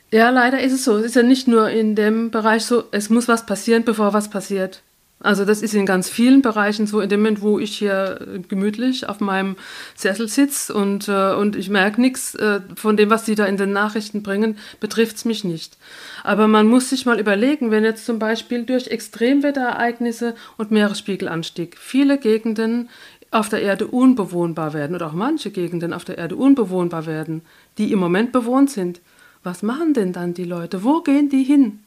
Ja, 0.09 0.29
leider 0.29 0.61
ist 0.61 0.71
es 0.71 0.85
so. 0.85 0.97
Es 0.97 1.07
ist 1.07 1.15
ja 1.17 1.23
nicht 1.23 1.49
nur 1.49 1.69
in 1.69 1.95
dem 1.95 2.31
Bereich 2.31 2.63
so, 2.63 2.85
es 2.91 3.09
muss 3.09 3.27
was 3.27 3.45
passieren, 3.45 3.83
bevor 3.83 4.13
was 4.13 4.29
passiert. 4.29 4.83
Also 5.19 5.45
das 5.45 5.63
ist 5.63 5.73
in 5.73 5.87
ganz 5.87 6.09
vielen 6.09 6.43
Bereichen 6.43 6.85
so, 6.85 7.01
in 7.01 7.09
dem 7.09 7.21
Moment, 7.21 7.41
wo 7.41 7.57
ich 7.57 7.75
hier 7.75 8.19
gemütlich 8.49 9.09
auf 9.09 9.19
meinem 9.19 9.55
Sessel 9.95 10.27
sitze 10.27 10.73
und, 10.75 11.07
äh, 11.07 11.33
und 11.33 11.55
ich 11.55 11.69
merke 11.69 11.99
nichts 11.99 12.35
äh, 12.35 12.61
von 12.75 12.97
dem, 12.97 13.09
was 13.09 13.23
die 13.23 13.33
da 13.33 13.45
in 13.45 13.57
den 13.57 13.73
Nachrichten 13.73 14.21
bringen, 14.21 14.59
betrifft 14.79 15.15
es 15.15 15.25
mich 15.25 15.43
nicht. 15.43 15.77
Aber 16.23 16.47
man 16.47 16.67
muss 16.67 16.91
sich 16.91 17.07
mal 17.07 17.19
überlegen, 17.19 17.71
wenn 17.71 17.83
jetzt 17.83 18.05
zum 18.05 18.19
Beispiel 18.19 18.63
durch 18.63 18.89
Extremwetterereignisse 18.89 20.35
und 20.57 20.69
Meeresspiegelanstieg 20.69 21.77
viele 21.79 22.19
Gegenden 22.19 22.89
auf 23.31 23.49
der 23.49 23.63
Erde 23.63 23.87
unbewohnbar 23.87 24.73
werden 24.73 24.95
oder 24.95 25.07
auch 25.07 25.13
manche 25.13 25.49
Gegenden 25.49 25.93
auf 25.93 26.05
der 26.05 26.19
Erde 26.19 26.35
unbewohnbar 26.35 27.07
werden, 27.07 27.41
die 27.79 27.91
im 27.91 27.99
Moment 27.99 28.31
bewohnt 28.31 28.69
sind, 28.69 29.01
was 29.43 29.63
machen 29.63 29.93
denn 29.95 30.13
dann 30.13 30.35
die 30.35 30.43
Leute? 30.43 30.83
Wo 30.83 31.01
gehen 31.01 31.29
die 31.29 31.43
hin? 31.43 31.79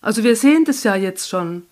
Also 0.00 0.24
wir 0.24 0.34
sehen 0.34 0.64
das 0.64 0.82
ja 0.82 0.96
jetzt 0.96 1.28
schon. 1.28 1.64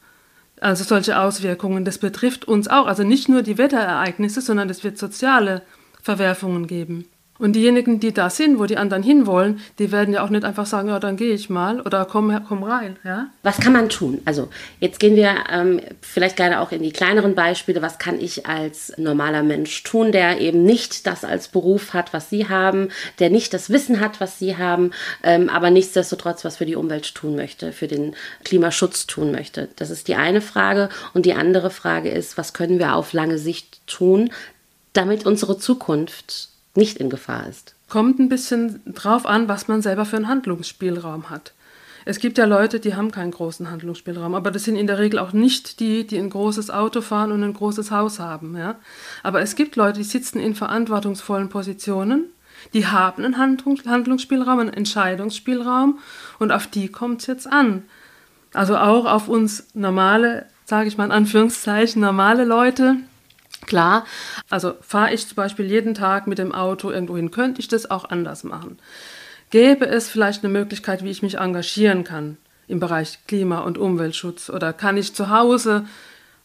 Also 0.61 0.85
solche 0.85 1.19
Auswirkungen, 1.19 1.85
das 1.85 1.99
betrifft 1.99 2.47
uns 2.47 2.69
auch. 2.69 2.87
Also 2.87 3.03
nicht 3.03 3.29
nur 3.29 3.43
die 3.43 3.59
Wetterereignisse, 3.59 4.43
sondern 4.43 4.69
es 4.69 4.85
wird 4.85 4.99
soziale 4.99 5.63
Verwerfungen 6.03 6.67
geben. 6.67 7.07
Und 7.41 7.55
diejenigen, 7.55 8.01
die 8.01 8.13
da 8.13 8.29
sind, 8.29 8.59
wo 8.59 8.67
die 8.67 8.77
anderen 8.77 9.03
hinwollen, 9.03 9.61
die 9.79 9.91
werden 9.91 10.13
ja 10.13 10.23
auch 10.23 10.29
nicht 10.29 10.45
einfach 10.45 10.67
sagen, 10.67 10.89
ja, 10.89 11.01
dann 11.01 11.17
gehe 11.17 11.33
ich 11.33 11.49
mal 11.49 11.81
oder 11.81 12.05
komm, 12.05 12.39
komm 12.47 12.63
rein. 12.63 12.99
Ja? 13.03 13.29
Was 13.43 13.59
kann 13.59 13.73
man 13.73 13.89
tun? 13.89 14.21
Also 14.27 14.51
jetzt 14.79 15.01
gehen 15.01 15.17
wir 15.17 15.35
ähm, 15.51 15.81
vielleicht 16.03 16.37
gerne 16.37 16.61
auch 16.61 16.71
in 16.71 16.83
die 16.83 16.93
kleineren 16.93 17.35
Beispiele. 17.35 17.81
Was 17.81 17.99
kann 17.99 18.21
ich 18.21 18.45
als 18.47 18.93
normaler 18.99 19.43
Mensch 19.43 19.83
tun, 19.85 20.13
der 20.13 20.39
eben 20.39 20.65
nicht 20.65 21.07
das 21.07 21.25
als 21.25 21.49
Beruf 21.49 21.95
hat, 21.95 22.13
was 22.13 22.29
Sie 22.29 22.51
haben, 22.51 22.91
der 23.21 23.31
nicht 23.31 23.55
das 23.55 23.71
Wissen 23.71 24.01
hat, 24.01 24.21
was 24.21 24.39
Sie 24.39 24.59
haben, 24.59 24.91
ähm, 25.23 25.49
aber 25.49 25.71
nichtsdestotrotz 25.71 26.45
was 26.45 26.59
für 26.59 26.67
die 26.67 26.77
Umwelt 26.77 27.15
tun 27.15 27.37
möchte, 27.37 27.73
für 27.73 27.89
den 27.89 28.15
Klimaschutz 28.45 29.07
tun 29.07 29.33
möchte? 29.33 29.71
Das 29.77 29.89
ist 29.89 30.09
die 30.09 30.15
eine 30.17 30.43
Frage. 30.43 30.91
Und 31.15 31.25
die 31.25 31.33
andere 31.33 31.71
Frage 31.71 32.11
ist, 32.11 32.37
was 32.37 32.53
können 32.53 32.79
wir 32.79 32.95
auf 32.95 33.15
lange 33.15 33.39
Sicht 33.39 33.81
tun, 33.87 34.31
damit 34.93 35.25
unsere 35.25 35.57
Zukunft 35.57 36.51
nicht 36.81 36.99
in 36.99 37.11
Gefahr 37.11 37.47
ist. 37.47 37.77
Kommt 37.89 38.19
ein 38.19 38.29
bisschen 38.29 38.81
drauf 38.87 39.27
an, 39.27 39.49
was 39.49 39.69
man 39.69 39.83
selber 39.83 40.07
für 40.07 40.17
einen 40.17 40.29
Handlungsspielraum 40.29 41.29
hat. 41.29 41.53
Es 42.07 42.19
gibt 42.19 42.39
ja 42.39 42.47
Leute, 42.47 42.81
die 42.81 42.95
haben 42.95 43.11
keinen 43.11 43.31
großen 43.31 43.71
Handlungsspielraum, 43.71 44.35
aber 44.35 44.51
das 44.51 44.65
sind 44.65 44.77
in 44.77 44.87
der 44.87 44.99
Regel 44.99 45.19
auch 45.19 45.35
nicht 45.35 45.81
die, 45.81 46.07
die 46.07 46.17
ein 46.17 46.31
großes 46.31 46.71
Auto 46.71 47.03
fahren 47.03 47.31
und 47.33 47.45
ein 47.45 47.53
großes 47.53 47.91
Haus 47.91 48.19
haben. 48.19 48.57
Ja? 48.57 48.77
Aber 49.23 49.43
es 49.43 49.55
gibt 49.55 49.77
Leute, 49.77 49.99
die 49.99 50.05
sitzen 50.05 50.41
in 50.41 50.55
verantwortungsvollen 50.55 51.51
Positionen, 51.51 52.25
die 52.73 52.87
haben 52.87 53.25
einen 53.25 53.37
Handlungsspielraum, 53.39 54.59
einen 54.59 54.73
Entscheidungsspielraum 54.73 55.99
und 56.39 56.53
auf 56.53 56.67
die 56.67 56.89
kommt 56.89 57.21
es 57.21 57.27
jetzt 57.27 57.47
an. 57.47 57.85
Also 58.55 58.77
auch 58.77 59.05
auf 59.05 59.29
uns 59.29 59.67
normale, 59.75 60.47
sage 60.65 60.89
ich 60.89 60.97
mal 60.97 61.05
in 61.05 61.13
Anführungszeichen, 61.13 62.01
normale 62.01 62.45
Leute, 62.45 62.97
Klar, 63.67 64.05
also 64.49 64.75
fahre 64.81 65.13
ich 65.13 65.27
zum 65.27 65.37
Beispiel 65.37 65.67
jeden 65.67 65.95
Tag 65.95 66.27
mit 66.27 66.39
dem 66.39 66.53
Auto 66.53 66.91
irgendwo 66.91 67.17
hin, 67.17 67.31
könnte 67.31 67.61
ich 67.61 67.69
das 67.69 67.91
auch 67.91 68.09
anders 68.09 68.43
machen. 68.45 68.79
Gäbe 69.51 69.87
es 69.87 70.09
vielleicht 70.09 70.45
eine 70.45 70.53
Möglichkeit, 70.53 71.05
wie 71.05 71.11
ich 71.11 71.23
mich 71.23 71.39
engagieren 71.39 72.05
kann 72.05 72.37
im 72.69 72.79
Bereich 72.79 73.19
Klima- 73.27 73.61
und 73.61 73.79
Umweltschutz? 73.79 74.49
Oder 74.49 74.73
kann 74.73 74.97
ich 74.97 75.15
zu 75.15 75.29
Hause, 75.29 75.85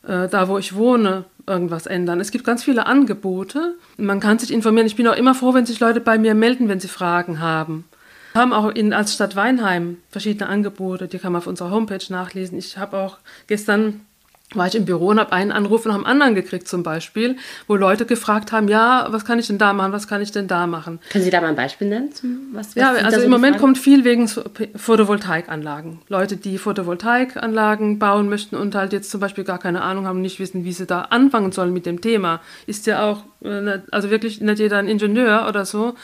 äh, 0.03 0.27
da 0.27 0.47
wo 0.47 0.57
ich 0.57 0.75
wohne, 0.75 1.25
irgendwas 1.45 1.85
ändern? 1.85 2.19
Es 2.19 2.31
gibt 2.31 2.45
ganz 2.45 2.63
viele 2.63 2.87
Angebote. 2.87 3.75
Man 3.97 4.19
kann 4.19 4.39
sich 4.39 4.51
informieren. 4.51 4.87
Ich 4.87 4.95
bin 4.95 5.07
auch 5.07 5.15
immer 5.15 5.35
froh, 5.35 5.53
wenn 5.53 5.67
sich 5.67 5.79
Leute 5.79 6.01
bei 6.01 6.17
mir 6.17 6.33
melden, 6.33 6.67
wenn 6.67 6.79
sie 6.79 6.87
Fragen 6.87 7.39
haben. 7.39 7.85
Wir 8.33 8.41
haben 8.41 8.53
auch 8.53 8.69
in, 8.69 8.91
als 8.91 9.13
Stadt 9.13 9.35
Weinheim 9.35 9.97
verschiedene 10.09 10.49
Angebote, 10.49 11.07
die 11.07 11.19
kann 11.19 11.31
man 11.31 11.39
auf 11.39 11.47
unserer 11.47 11.71
Homepage 11.71 12.03
nachlesen. 12.09 12.57
Ich 12.57 12.77
habe 12.77 12.97
auch 12.97 13.19
gestern 13.47 14.01
war 14.53 14.67
ich 14.67 14.75
im 14.75 14.85
Büro 14.85 15.07
und 15.07 15.19
habe 15.19 15.31
einen 15.31 15.51
Anruf 15.51 15.85
nach 15.85 15.95
dem 15.95 16.05
anderen 16.05 16.35
gekriegt 16.35 16.67
zum 16.67 16.83
Beispiel, 16.83 17.35
wo 17.67 17.75
Leute 17.75 18.05
gefragt 18.05 18.51
haben, 18.51 18.67
ja, 18.67 19.07
was 19.09 19.25
kann 19.25 19.39
ich 19.39 19.47
denn 19.47 19.57
da 19.57 19.73
machen, 19.73 19.91
was 19.91 20.07
kann 20.07 20.21
ich 20.21 20.31
denn 20.31 20.47
da 20.47 20.67
machen. 20.67 20.99
Können 21.09 21.23
Sie 21.23 21.31
da 21.31 21.41
mal 21.41 21.47
ein 21.47 21.55
Beispiel 21.55 21.89
nennen? 21.89 22.09
Was, 22.53 22.67
was 22.67 22.75
ja, 22.75 22.91
also 22.91 23.17
so 23.17 23.25
im 23.25 23.31
Moment 23.31 23.57
kommt 23.57 23.77
viel 23.77 24.03
wegen 24.03 24.27
Photovoltaikanlagen. 24.27 25.99
Leute, 26.09 26.37
die 26.37 26.57
Photovoltaikanlagen 26.59 27.97
bauen 27.97 28.29
möchten 28.29 28.55
und 28.55 28.75
halt 28.75 28.93
jetzt 28.93 29.09
zum 29.09 29.19
Beispiel 29.19 29.43
gar 29.43 29.57
keine 29.57 29.81
Ahnung 29.81 30.05
haben, 30.05 30.21
nicht 30.21 30.39
wissen, 30.39 30.63
wie 30.63 30.73
sie 30.73 30.85
da 30.85 31.01
anfangen 31.01 31.51
sollen 31.51 31.73
mit 31.73 31.85
dem 31.85 32.01
Thema. 32.01 32.41
Ist 32.67 32.85
ja 32.85 33.03
auch, 33.03 33.23
äh, 33.43 33.79
also 33.91 34.11
wirklich 34.11 34.41
nicht 34.41 34.59
jeder 34.59 34.77
ein 34.77 34.87
Ingenieur 34.87 35.47
oder 35.49 35.65
so. 35.65 35.95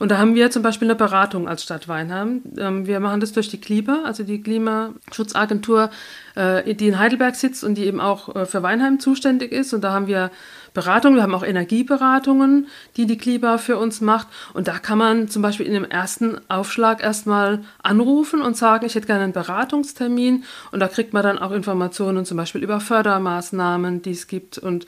Und 0.00 0.10
da 0.10 0.16
haben 0.16 0.34
wir 0.34 0.50
zum 0.50 0.62
Beispiel 0.62 0.88
eine 0.88 0.96
Beratung 0.96 1.46
als 1.46 1.62
Stadt 1.62 1.86
Weinheim. 1.86 2.40
Ähm, 2.56 2.86
wir 2.86 3.00
machen 3.00 3.20
das 3.20 3.32
durch 3.32 3.48
die 3.50 3.60
KLIBA, 3.60 4.04
also 4.04 4.22
die 4.22 4.42
Klimaschutzagentur, 4.42 5.90
äh, 6.36 6.74
die 6.74 6.88
in 6.88 6.98
Heidelberg 6.98 7.36
sitzt 7.36 7.62
und 7.62 7.74
die 7.74 7.84
eben 7.84 8.00
auch 8.00 8.34
äh, 8.34 8.46
für 8.46 8.62
Weinheim 8.62 8.98
zuständig 8.98 9.52
ist. 9.52 9.74
Und 9.74 9.84
da 9.84 9.92
haben 9.92 10.06
wir 10.06 10.30
Beratungen, 10.72 11.16
wir 11.16 11.22
haben 11.22 11.34
auch 11.34 11.42
Energieberatungen, 11.42 12.68
die 12.96 13.04
die 13.04 13.18
KLIBA 13.18 13.58
für 13.58 13.76
uns 13.76 14.00
macht. 14.00 14.28
Und 14.54 14.68
da 14.68 14.78
kann 14.78 14.96
man 14.96 15.28
zum 15.28 15.42
Beispiel 15.42 15.66
in 15.66 15.74
dem 15.74 15.84
ersten 15.84 16.40
Aufschlag 16.48 17.02
erstmal 17.02 17.60
anrufen 17.82 18.40
und 18.40 18.56
sagen, 18.56 18.86
ich 18.86 18.94
hätte 18.94 19.06
gerne 19.06 19.24
einen 19.24 19.34
Beratungstermin. 19.34 20.44
Und 20.72 20.80
da 20.80 20.88
kriegt 20.88 21.12
man 21.12 21.22
dann 21.22 21.38
auch 21.38 21.52
Informationen 21.52 22.24
zum 22.24 22.38
Beispiel 22.38 22.62
über 22.62 22.80
Fördermaßnahmen, 22.80 24.00
die 24.00 24.12
es 24.12 24.28
gibt 24.28 24.56
und 24.56 24.86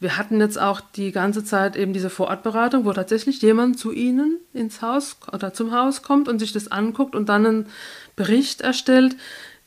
wir 0.00 0.16
hatten 0.16 0.40
jetzt 0.40 0.58
auch 0.58 0.80
die 0.80 1.12
ganze 1.12 1.44
Zeit 1.44 1.76
eben 1.76 1.92
diese 1.92 2.08
Vorortberatung, 2.08 2.86
wo 2.86 2.92
tatsächlich 2.92 3.42
jemand 3.42 3.78
zu 3.78 3.92
Ihnen 3.92 4.38
ins 4.54 4.80
Haus 4.80 5.18
oder 5.30 5.52
zum 5.52 5.72
Haus 5.72 6.02
kommt 6.02 6.26
und 6.26 6.38
sich 6.38 6.52
das 6.52 6.72
anguckt 6.72 7.14
und 7.14 7.28
dann 7.28 7.46
einen 7.46 7.66
Bericht 8.16 8.62
erstellt. 8.62 9.14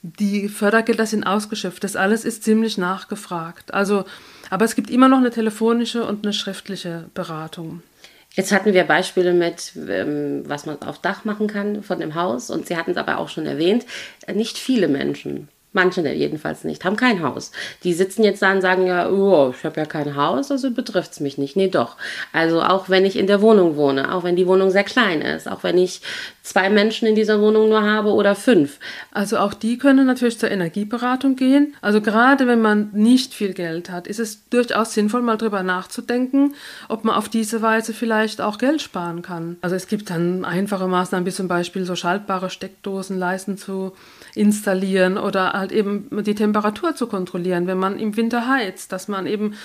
Die 0.01 0.49
Fördergelder 0.49 1.05
sind 1.05 1.23
ausgeschöpft. 1.23 1.83
Das 1.83 1.95
alles 1.95 2.25
ist 2.25 2.43
ziemlich 2.43 2.79
nachgefragt. 2.79 3.75
Also, 3.75 4.05
aber 4.49 4.65
es 4.65 4.75
gibt 4.75 4.89
immer 4.89 5.07
noch 5.07 5.19
eine 5.19 5.29
telefonische 5.29 6.03
und 6.03 6.25
eine 6.25 6.33
schriftliche 6.33 7.09
Beratung. 7.13 7.83
Jetzt 8.31 8.51
hatten 8.51 8.73
wir 8.73 8.83
Beispiele 8.85 9.33
mit, 9.33 9.73
ähm, 9.87 10.41
was 10.47 10.65
man 10.65 10.81
auf 10.81 10.99
Dach 10.99 11.25
machen 11.25 11.45
kann 11.45 11.83
von 11.83 11.99
dem 11.99 12.15
Haus. 12.15 12.49
Und 12.49 12.65
Sie 12.65 12.75
hatten 12.75 12.91
es 12.91 12.97
aber 12.97 13.19
auch 13.19 13.29
schon 13.29 13.45
erwähnt, 13.45 13.85
nicht 14.33 14.57
viele 14.57 14.87
Menschen 14.87 15.47
Manche 15.73 16.07
jedenfalls 16.07 16.63
nicht, 16.63 16.85
haben 16.85 16.95
kein 16.95 17.23
Haus. 17.23 17.51
Die 17.83 17.93
sitzen 17.93 18.23
jetzt 18.23 18.41
da 18.41 18.51
und 18.51 18.61
sagen 18.61 18.85
ja, 18.85 19.09
oh, 19.09 19.53
ich 19.57 19.65
habe 19.65 19.79
ja 19.79 19.85
kein 19.85 20.15
Haus, 20.15 20.51
also 20.51 20.69
betrifft 20.69 21.13
es 21.13 21.19
mich 21.19 21.39
nicht. 21.39 21.55
Nee, 21.55 21.67
doch. 21.67 21.97
Also 22.31 22.61
auch 22.61 22.89
wenn 22.89 23.05
ich 23.05 23.17
in 23.17 23.25
der 23.25 23.41
Wohnung 23.41 23.75
wohne, 23.75 24.13
auch 24.13 24.23
wenn 24.23 24.35
die 24.35 24.45
Wohnung 24.45 24.69
sehr 24.69 24.83
klein 24.83 25.21
ist, 25.21 25.49
auch 25.49 25.63
wenn 25.63 25.79
ich 25.79 26.01
zwei 26.43 26.69
Menschen 26.69 27.07
in 27.07 27.15
dieser 27.15 27.41
Wohnung 27.41 27.69
nur 27.69 27.81
habe 27.81 28.09
oder 28.09 28.35
fünf. 28.35 28.77
Also 29.11 29.37
auch 29.37 29.53
die 29.53 29.77
können 29.77 30.05
natürlich 30.05 30.37
zur 30.37 30.51
Energieberatung 30.51 31.35
gehen. 31.35 31.73
Also 31.81 32.01
gerade 32.01 32.45
wenn 32.47 32.61
man 32.61 32.89
nicht 32.93 33.33
viel 33.33 33.53
Geld 33.53 33.89
hat, 33.89 34.05
ist 34.05 34.19
es 34.19 34.47
durchaus 34.49 34.93
sinnvoll, 34.93 35.21
mal 35.21 35.37
drüber 35.37 35.63
nachzudenken, 35.63 36.53
ob 36.89 37.03
man 37.03 37.15
auf 37.15 37.29
diese 37.29 37.61
Weise 37.61 37.93
vielleicht 37.93 38.41
auch 38.41 38.57
Geld 38.57 38.81
sparen 38.81 39.21
kann. 39.21 39.57
Also 39.61 39.75
es 39.75 39.87
gibt 39.87 40.09
dann 40.09 40.45
einfache 40.45 40.87
Maßnahmen, 40.87 41.25
wie 41.25 41.31
zum 41.31 41.47
Beispiel 41.47 41.85
so 41.85 41.95
schaltbare 41.95 42.49
Steckdosen 42.49 43.17
leisten 43.17 43.57
zu 43.57 43.93
installieren 44.35 45.17
oder 45.17 45.55
halt 45.63 45.71
eben 45.71 46.07
die 46.23 46.35
Temperatur 46.35 46.95
zu 46.95 47.07
kontrollieren, 47.07 47.67
wenn 47.67 47.79
man 47.79 47.97
im 47.97 48.15
Winter 48.17 48.47
heizt, 48.47 48.91
dass 48.91 49.07
man 49.07 49.25
eben 49.25 49.55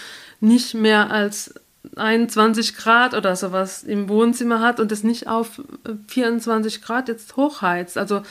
nicht 0.40 0.74
mehr 0.74 1.10
als 1.10 1.54
21 1.96 2.76
Grad 2.76 3.14
oder 3.14 3.34
sowas 3.34 3.82
im 3.82 4.08
Wohnzimmer 4.08 4.60
hat 4.60 4.78
und 4.80 4.92
es 4.92 5.02
nicht 5.02 5.26
auf 5.26 5.60
24 6.08 6.82
Grad 6.82 7.08
jetzt 7.08 7.36
hochheizt. 7.36 7.98
Also 7.98 8.22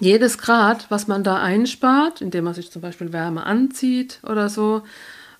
jedes 0.00 0.38
Grad, 0.38 0.86
was 0.90 1.06
man 1.06 1.22
da 1.22 1.40
einspart, 1.40 2.20
indem 2.20 2.44
man 2.44 2.54
sich 2.54 2.70
zum 2.70 2.82
Beispiel 2.82 3.12
Wärme 3.12 3.44
anzieht 3.44 4.20
oder 4.24 4.48
so, 4.48 4.82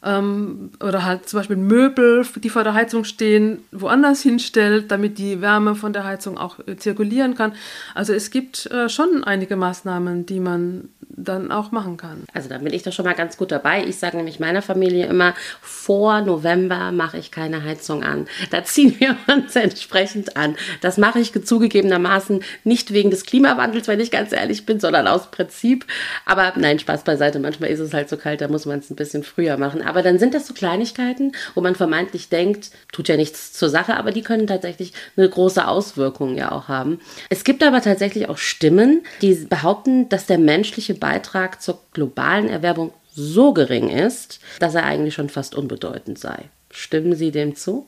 ähm, 0.03 0.71
oder 0.81 1.05
halt 1.05 1.29
zum 1.29 1.41
Beispiel 1.41 1.57
Möbel, 1.57 2.25
die 2.37 2.51
vor 2.51 2.65
der 2.65 2.75
Heizung 2.75 3.05
stehen, 3.05 3.65
woanders 3.73 4.23
hinstellt, 4.23 4.91
damit 4.91 5.19
die 5.19 5.41
Wärme 5.41 5.75
von 5.75 5.93
der 5.93 6.05
Heizung 6.05 6.39
auch 6.39 6.59
äh, 6.67 6.77
zirkulieren 6.77 7.35
kann. 7.35 7.53
Also 7.95 8.13
es 8.13 8.31
gibt 8.31 8.67
äh, 8.67 8.89
schon 8.89 9.25
einige 9.25 9.57
Maßnahmen, 9.57 10.25
die 10.27 10.41
man 10.41 10.89
dann 11.09 11.51
auch 11.53 11.73
machen 11.73 11.97
kann. 11.97 12.25
Also 12.33 12.49
da 12.49 12.59
bin 12.59 12.73
ich 12.73 12.83
doch 12.83 12.93
schon 12.93 13.05
mal 13.05 13.15
ganz 13.15 13.37
gut 13.37 13.51
dabei. 13.51 13.85
Ich 13.85 13.99
sage 13.99 14.17
nämlich 14.17 14.41
meiner 14.41 14.63
Familie 14.63 15.07
immer, 15.07 15.35
vor 15.61 16.21
November 16.21 16.93
mache 16.93 17.19
ich 17.19 17.31
keine 17.31 17.63
Heizung 17.65 18.03
an. 18.03 18.27
Da 18.51 18.65
ziehen 18.65 18.97
wir 18.99 19.17
uns 19.35 19.57
entsprechend 19.57 20.37
an. 20.37 20.57
Das 20.81 20.99
mache 20.99 21.21
ich 21.21 21.33
zugegebenermaßen 21.33 22.43
nicht 22.65 22.93
wegen 22.93 23.11
des 23.11 23.25
Klimawandels, 23.25 23.89
wenn 23.89 24.01
ich 24.01 24.11
ganz 24.11 24.33
ehrlich 24.33 24.67
bin, 24.67 24.81
sondern 24.81 25.07
aus 25.07 25.31
Prinzip. 25.31 25.87
Aber 26.25 26.53
nein, 26.57 26.79
Spaß 26.79 27.05
beiseite. 27.05 27.39
Manchmal 27.39 27.71
ist 27.71 27.81
es 27.81 27.95
halt 27.95 28.09
so 28.09 28.17
kalt, 28.17 28.41
da 28.41 28.49
muss 28.49 28.67
man 28.67 28.81
es 28.81 28.91
ein 28.91 28.97
bisschen 28.97 29.23
früher 29.23 29.57
machen. 29.57 29.83
Aber 29.83 30.03
dann 30.03 30.19
sind 30.19 30.35
das 30.35 30.47
so 30.47 30.55
Kleinigkeiten, 30.55 31.33
wo 31.55 31.61
man 31.61 31.75
vermeintlich 31.75 32.29
denkt, 32.29 32.71
tut 32.93 33.09
ja 33.09 33.17
nichts 33.17 33.53
zur 33.53 33.69
Sache, 33.69 33.97
aber 33.97 34.13
die 34.13 34.23
können 34.23 34.47
tatsächlich 34.47 34.93
eine 35.17 35.29
große 35.29 35.67
Auswirkung 35.67 36.37
ja 36.37 36.53
auch 36.53 36.69
haben. 36.69 37.01
Es 37.31 37.45
gibt 37.45 37.63
aber 37.63 37.81
tatsächlich 37.81 38.29
auch 38.29 38.39
Stimmen, 38.39 39.03
die 39.23 39.35
behaupten, 39.35 40.09
dass 40.09 40.27
der 40.27 40.39
menschliche 40.39 40.96
Beitrag 40.97 41.63
zur 41.63 41.81
globalen 41.93 42.49
Erwerbung 42.49 42.93
so 43.15 43.53
gering 43.53 43.89
ist, 43.89 44.41
dass 44.59 44.75
er 44.75 44.85
eigentlich 44.85 45.15
schon 45.15 45.29
fast 45.29 45.55
unbedeutend 45.55 46.19
sei. 46.19 46.51
Stimmen 46.71 47.15
Sie 47.15 47.31
dem 47.31 47.57
zu? 47.57 47.87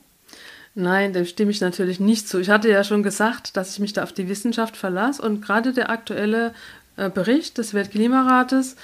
Nein, 0.75 1.13
dem 1.13 1.25
stimme 1.25 1.51
ich 1.51 1.61
natürlich 1.61 1.99
nicht 1.99 2.27
zu. 2.27 2.39
Ich 2.39 2.49
hatte 2.49 2.69
ja 2.69 2.83
schon 2.83 3.03
gesagt, 3.03 3.57
dass 3.57 3.73
ich 3.73 3.79
mich 3.79 3.93
da 3.93 4.03
auf 4.03 4.13
die 4.13 4.29
Wissenschaft 4.29 4.77
verlasse 4.77 5.21
und 5.21 5.41
gerade 5.41 5.73
der 5.73 5.89
aktuelle 5.89 6.53
äh, 6.95 7.09
Bericht 7.09 7.57
des 7.57 7.73
Weltklimarates, 7.73 8.75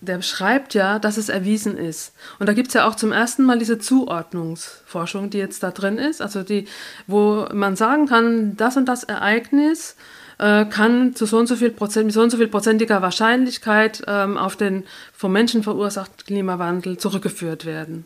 der 0.00 0.18
beschreibt 0.18 0.74
ja, 0.74 0.98
dass 0.98 1.16
es 1.16 1.28
erwiesen 1.28 1.76
ist. 1.76 2.12
Und 2.38 2.48
da 2.48 2.52
gibt 2.52 2.68
es 2.68 2.74
ja 2.74 2.86
auch 2.86 2.94
zum 2.94 3.12
ersten 3.12 3.44
Mal 3.44 3.58
diese 3.58 3.78
Zuordnungsforschung, 3.78 5.30
die 5.30 5.38
jetzt 5.38 5.62
da 5.62 5.70
drin 5.70 5.98
ist, 5.98 6.22
also 6.22 6.42
die, 6.42 6.66
wo 7.06 7.46
man 7.52 7.76
sagen 7.76 8.06
kann, 8.06 8.56
das 8.56 8.76
und 8.76 8.86
das 8.86 9.04
Ereignis 9.04 9.96
äh, 10.38 10.64
kann 10.64 11.14
zu 11.14 11.26
so 11.26 11.38
und 11.38 11.46
so 11.46 11.56
viel 11.56 11.70
Prozent, 11.70 12.06
mit 12.06 12.14
so 12.14 12.22
und 12.22 12.30
so 12.30 12.36
viel 12.36 12.48
prozentiger 12.48 13.02
Wahrscheinlichkeit 13.02 14.02
ähm, 14.06 14.36
auf 14.36 14.56
den 14.56 14.84
vom 15.12 15.32
Menschen 15.32 15.62
verursachten 15.62 16.24
Klimawandel 16.26 16.98
zurückgeführt 16.98 17.64
werden. 17.64 18.04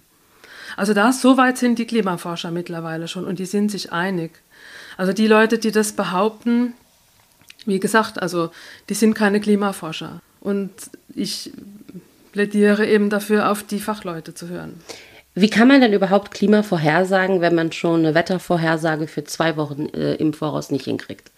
Also 0.76 0.94
da 0.94 1.12
so 1.12 1.36
weit 1.36 1.58
sind 1.58 1.78
die 1.78 1.86
Klimaforscher 1.86 2.50
mittlerweile 2.50 3.08
schon 3.08 3.26
und 3.26 3.38
die 3.38 3.46
sind 3.46 3.70
sich 3.70 3.92
einig. 3.92 4.32
Also 4.96 5.12
die 5.12 5.26
Leute, 5.26 5.58
die 5.58 5.70
das 5.70 5.92
behaupten, 5.92 6.74
wie 7.66 7.80
gesagt, 7.80 8.20
also 8.20 8.50
die 8.88 8.94
sind 8.94 9.14
keine 9.14 9.40
Klimaforscher. 9.40 10.20
Und 10.40 10.72
ich 11.14 11.52
plädiere 12.32 12.86
eben 12.86 13.10
dafür, 13.10 13.50
auf 13.50 13.62
die 13.62 13.78
Fachleute 13.78 14.34
zu 14.34 14.48
hören. 14.48 14.80
Wie 15.34 15.48
kann 15.48 15.68
man 15.68 15.80
denn 15.80 15.92
überhaupt 15.92 16.32
Klima 16.32 16.62
vorhersagen, 16.62 17.40
wenn 17.40 17.54
man 17.54 17.72
schon 17.72 18.00
eine 18.00 18.14
Wettervorhersage 18.14 19.06
für 19.06 19.24
zwei 19.24 19.56
Wochen 19.56 19.86
äh, 19.94 20.14
im 20.14 20.34
Voraus 20.34 20.70
nicht 20.70 20.84
hinkriegt? 20.84 21.30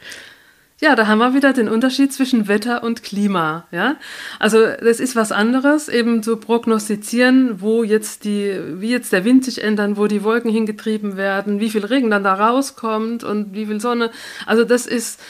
Ja, 0.80 0.96
da 0.96 1.06
haben 1.06 1.18
wir 1.18 1.34
wieder 1.34 1.52
den 1.52 1.68
Unterschied 1.68 2.12
zwischen 2.12 2.48
Wetter 2.48 2.82
und 2.82 3.02
Klima. 3.02 3.66
Ja, 3.70 3.96
also 4.40 4.58
das 4.80 4.98
ist 4.98 5.14
was 5.14 5.30
anderes, 5.30 5.88
eben 5.88 6.22
zu 6.22 6.36
prognostizieren, 6.36 7.60
wo 7.60 7.84
jetzt 7.84 8.24
die, 8.24 8.58
wie 8.80 8.90
jetzt 8.90 9.12
der 9.12 9.24
Wind 9.24 9.44
sich 9.44 9.62
ändern, 9.62 9.96
wo 9.96 10.08
die 10.08 10.24
Wolken 10.24 10.50
hingetrieben 10.50 11.16
werden, 11.16 11.60
wie 11.60 11.70
viel 11.70 11.84
Regen 11.84 12.10
dann 12.10 12.24
da 12.24 12.34
rauskommt 12.34 13.22
und 13.22 13.54
wie 13.54 13.66
viel 13.66 13.80
Sonne. 13.80 14.10
Also 14.46 14.64
das 14.64 14.86
ist 14.86 15.20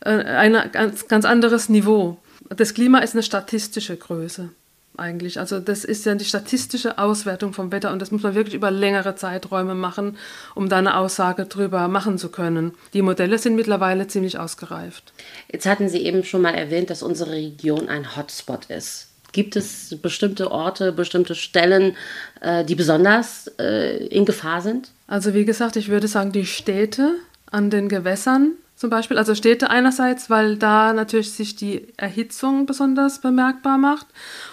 äh, 0.00 0.10
ein 0.10 0.56
ganz, 0.72 1.06
ganz 1.06 1.26
anderes 1.26 1.68
Niveau. 1.68 2.18
Das 2.48 2.72
Klima 2.72 2.98
ist 2.98 3.14
eine 3.14 3.22
statistische 3.22 3.96
Größe 3.96 4.50
eigentlich. 4.96 5.38
Also 5.38 5.60
das 5.60 5.84
ist 5.84 6.06
ja 6.06 6.14
die 6.14 6.24
statistische 6.24 6.98
Auswertung 6.98 7.52
vom 7.52 7.72
Wetter 7.72 7.92
und 7.92 8.00
das 8.00 8.10
muss 8.10 8.22
man 8.22 8.34
wirklich 8.34 8.54
über 8.54 8.70
längere 8.70 9.16
Zeiträume 9.16 9.74
machen, 9.74 10.16
um 10.54 10.68
da 10.68 10.78
eine 10.78 10.96
Aussage 10.96 11.46
drüber 11.46 11.88
machen 11.88 12.18
zu 12.18 12.28
können. 12.28 12.72
Die 12.92 13.02
Modelle 13.02 13.38
sind 13.38 13.56
mittlerweile 13.56 14.06
ziemlich 14.06 14.38
ausgereift. 14.38 15.12
Jetzt 15.52 15.66
hatten 15.66 15.88
Sie 15.88 15.98
eben 15.98 16.24
schon 16.24 16.42
mal 16.42 16.54
erwähnt, 16.54 16.90
dass 16.90 17.02
unsere 17.02 17.32
Region 17.32 17.88
ein 17.88 18.16
Hotspot 18.16 18.66
ist. 18.66 19.08
Gibt 19.32 19.56
es 19.56 19.96
bestimmte 20.00 20.52
Orte, 20.52 20.92
bestimmte 20.92 21.34
Stellen, 21.34 21.96
äh, 22.40 22.64
die 22.64 22.76
besonders 22.76 23.50
äh, 23.58 24.06
in 24.06 24.24
Gefahr 24.24 24.62
sind? 24.62 24.92
Also 25.08 25.34
wie 25.34 25.44
gesagt, 25.44 25.74
ich 25.74 25.88
würde 25.88 26.06
sagen, 26.06 26.30
die 26.30 26.46
Städte 26.46 27.16
an 27.50 27.68
den 27.68 27.88
Gewässern 27.88 28.52
zum 28.84 28.90
Beispiel. 28.90 29.16
Also 29.16 29.34
Städte 29.34 29.70
einerseits, 29.70 30.28
weil 30.28 30.56
da 30.56 30.92
natürlich 30.92 31.32
sich 31.32 31.56
die 31.56 31.88
Erhitzung 31.96 32.66
besonders 32.66 33.18
bemerkbar 33.18 33.78
macht 33.78 34.06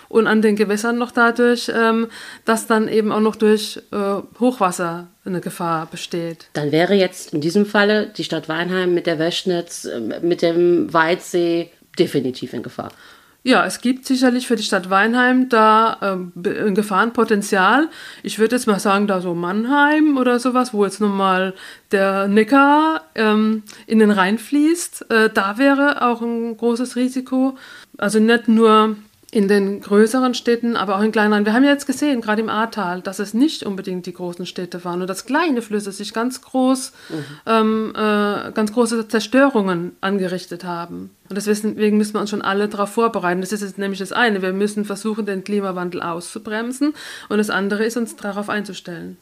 und 0.07 0.25
an 0.25 0.41
den 0.41 0.55
Gewässern 0.55 0.97
noch 0.97 1.11
dadurch, 1.11 1.69
ähm, 1.75 2.07
dass 2.45 2.65
dann 2.65 2.87
eben 2.87 3.11
auch 3.11 3.19
noch 3.19 3.35
durch 3.35 3.81
äh, 3.91 4.21
Hochwasser 4.39 5.09
eine 5.25 5.41
Gefahr 5.41 5.85
besteht. 5.87 6.47
Dann 6.53 6.71
wäre 6.71 6.93
jetzt 6.93 7.33
in 7.33 7.41
diesem 7.41 7.65
Falle 7.65 8.07
die 8.15 8.23
Stadt 8.23 8.47
Weinheim 8.47 8.93
mit 8.93 9.05
der 9.05 9.19
Wäschnitz, 9.19 9.83
äh, 9.83 9.99
mit 10.21 10.41
dem 10.41 10.93
Weidsee 10.93 11.69
definitiv 11.99 12.53
in 12.53 12.63
Gefahr. 12.63 12.93
Ja, 13.43 13.65
es 13.65 13.81
gibt 13.81 14.05
sicherlich 14.05 14.45
für 14.45 14.55
die 14.55 14.61
Stadt 14.63 14.91
Weinheim 14.91 15.49
da 15.49 15.97
ähm, 16.03 16.31
ein 16.45 16.75
Gefahrenpotenzial. 16.75 17.89
Ich 18.21 18.37
würde 18.37 18.55
jetzt 18.55 18.67
mal 18.67 18.79
sagen, 18.79 19.07
da 19.07 19.19
so 19.19 19.33
Mannheim 19.33 20.17
oder 20.17 20.39
sowas, 20.39 20.75
wo 20.75 20.85
jetzt 20.85 21.01
nun 21.01 21.17
mal 21.17 21.55
der 21.91 22.27
Neckar 22.27 23.01
ähm, 23.15 23.63
in 23.87 23.97
den 23.97 24.11
Rhein 24.11 24.37
fließt, 24.37 25.09
äh, 25.09 25.29
da 25.33 25.57
wäre 25.57 26.03
auch 26.07 26.21
ein 26.21 26.55
großes 26.55 26.95
Risiko. 26.95 27.57
Also 27.97 28.19
nicht 28.19 28.47
nur 28.47 28.95
in 29.33 29.47
den 29.47 29.79
größeren 29.79 30.33
Städten, 30.33 30.75
aber 30.75 30.97
auch 30.97 31.01
in 31.01 31.13
kleineren. 31.13 31.45
Wir 31.45 31.53
haben 31.53 31.63
ja 31.63 31.71
jetzt 31.71 31.87
gesehen, 31.87 32.19
gerade 32.19 32.41
im 32.41 32.49
Ahrtal, 32.49 33.01
dass 33.01 33.19
es 33.19 33.33
nicht 33.33 33.63
unbedingt 33.63 34.05
die 34.05 34.13
großen 34.13 34.45
Städte 34.45 34.83
waren 34.83 35.01
und 35.01 35.09
dass 35.09 35.25
kleine 35.25 35.61
Flüsse 35.61 35.93
sich 35.93 36.13
ganz 36.13 36.41
groß, 36.41 36.91
mhm. 37.07 37.25
ähm, 37.45 37.93
äh, 37.95 38.51
ganz 38.51 38.73
große 38.73 39.07
Zerstörungen 39.07 39.95
angerichtet 40.01 40.65
haben. 40.65 41.11
Und 41.29 41.37
deswegen 41.37 41.97
müssen 41.97 42.13
wir 42.13 42.19
uns 42.19 42.29
schon 42.29 42.41
alle 42.41 42.67
darauf 42.67 42.89
vorbereiten. 42.89 43.39
Das 43.39 43.53
ist 43.53 43.61
jetzt 43.61 43.77
nämlich 43.77 43.99
das 43.99 44.11
eine. 44.11 44.41
Wir 44.41 44.51
müssen 44.51 44.83
versuchen, 44.83 45.25
den 45.25 45.45
Klimawandel 45.45 46.01
auszubremsen. 46.01 46.93
Und 47.29 47.37
das 47.37 47.49
andere 47.49 47.85
ist, 47.85 47.95
uns 47.95 48.17
darauf 48.17 48.49
einzustellen. 48.49 49.15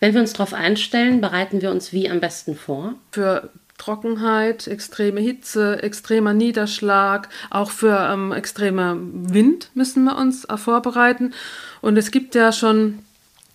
Wenn 0.00 0.12
wir 0.12 0.20
uns 0.20 0.32
darauf 0.32 0.54
einstellen, 0.54 1.20
bereiten 1.20 1.62
wir 1.62 1.70
uns 1.70 1.92
wie 1.92 2.10
am 2.10 2.18
besten 2.18 2.56
vor? 2.56 2.94
Für 3.12 3.48
Trockenheit, 3.82 4.68
extreme 4.68 5.20
Hitze, 5.20 5.82
extremer 5.82 6.32
Niederschlag, 6.32 7.28
auch 7.50 7.72
für 7.72 7.98
ähm, 8.12 8.30
extremer 8.30 8.96
Wind 8.96 9.70
müssen 9.74 10.04
wir 10.04 10.16
uns 10.16 10.44
äh, 10.44 10.56
vorbereiten. 10.56 11.34
Und 11.80 11.96
es 11.96 12.12
gibt 12.12 12.36
ja 12.36 12.52
schon 12.52 13.00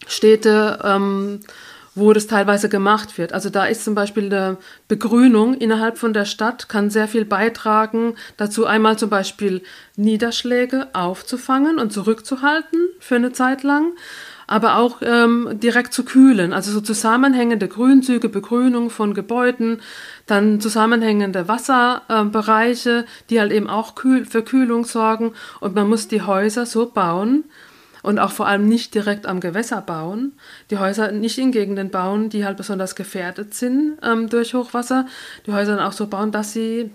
Städte, 0.06 0.80
ähm, 0.84 1.40
wo 1.96 2.12
das 2.12 2.28
teilweise 2.28 2.68
gemacht 2.68 3.18
wird. 3.18 3.32
Also 3.32 3.50
da 3.50 3.66
ist 3.68 3.86
zum 3.86 3.96
Beispiel 3.96 4.26
eine 4.26 4.58
Begrünung 4.90 5.54
innerhalb 5.54 5.98
von 5.98 6.12
der 6.12 6.26
Stadt, 6.26 6.68
kann 6.68 6.90
sehr 6.90 7.08
viel 7.08 7.24
beitragen 7.24 8.16
dazu, 8.36 8.66
einmal 8.66 8.98
zum 8.98 9.10
Beispiel 9.10 9.64
Niederschläge 9.96 10.88
aufzufangen 10.92 11.80
und 11.80 11.94
zurückzuhalten 11.94 12.80
für 13.00 13.16
eine 13.16 13.32
Zeit 13.32 13.64
lang 13.64 13.94
aber 14.48 14.78
auch 14.78 15.02
ähm, 15.02 15.60
direkt 15.62 15.94
zu 15.94 16.06
kühlen. 16.06 16.54
Also 16.54 16.72
so 16.72 16.80
zusammenhängende 16.80 17.68
Grünzüge, 17.68 18.30
Begrünung 18.30 18.90
von 18.90 19.14
Gebäuden, 19.14 19.82
dann 20.28 20.62
zusammenhängende 20.62 21.48
Wasserbereiche, 21.48 23.06
die 23.30 23.40
halt 23.40 23.52
eben 23.52 23.70
auch 23.70 23.94
für 23.98 24.44
Kühlung 24.44 24.86
sorgen. 24.86 25.34
Und 25.60 25.74
man 25.74 25.90
muss 25.90 26.08
die 26.08 26.22
Häuser 26.22 26.66
so 26.66 26.86
bauen, 26.86 27.46
und 28.08 28.20
auch 28.20 28.32
vor 28.32 28.48
allem 28.48 28.70
nicht 28.70 28.96
direkt 28.96 29.26
am 29.26 29.42
Gewässer 29.42 29.82
bauen. 29.82 30.32
Die 30.72 30.78
Häuser 30.78 31.12
nicht 31.12 31.38
in 31.38 31.52
Gegenden 31.52 31.90
bauen, 31.90 32.30
die 32.30 32.46
halt 32.46 32.56
besonders 32.56 32.96
gefährdet 32.96 33.54
sind 33.54 33.98
ähm, 34.02 34.30
durch 34.30 34.54
Hochwasser. 34.54 35.08
Die 35.46 35.52
Häuser 35.52 35.76
dann 35.76 35.86
auch 35.86 35.92
so 35.92 36.08
bauen, 36.08 36.32
dass 36.32 36.54
sie 36.54 36.92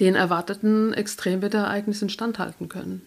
den 0.00 0.14
erwarteten 0.14 0.94
Extremwetterereignissen 0.94 2.08
standhalten 2.08 2.70
können. 2.70 3.02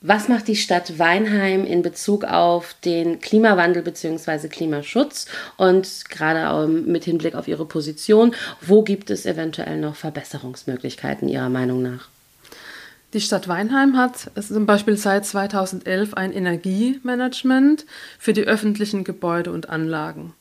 Was 0.00 0.28
macht 0.28 0.46
die 0.46 0.54
Stadt 0.54 1.00
Weinheim 1.00 1.64
in 1.64 1.82
Bezug 1.82 2.22
auf 2.22 2.76
den 2.84 3.18
Klimawandel 3.20 3.82
bzw. 3.82 4.46
Klimaschutz 4.46 5.26
und 5.56 6.04
gerade 6.08 6.68
mit 6.68 7.02
Hinblick 7.02 7.34
auf 7.34 7.48
Ihre 7.48 7.66
Position, 7.66 8.32
wo 8.60 8.84
gibt 8.84 9.10
es 9.10 9.26
eventuell 9.26 9.76
noch 9.78 9.96
Verbesserungsmöglichkeiten 9.96 11.28
Ihrer 11.28 11.48
Meinung 11.48 11.82
nach? 11.82 12.08
Die 13.12 13.20
Stadt 13.20 13.48
Weinheim 13.48 13.96
hat 13.96 14.30
zum 14.40 14.66
Beispiel 14.66 14.96
seit 14.96 15.26
2011 15.26 16.14
ein 16.14 16.32
Energiemanagement 16.32 17.84
für 18.20 18.34
die 18.34 18.44
öffentlichen 18.44 19.02
Gebäude 19.02 19.50
und 19.50 19.68
Anlagen. 19.68 20.34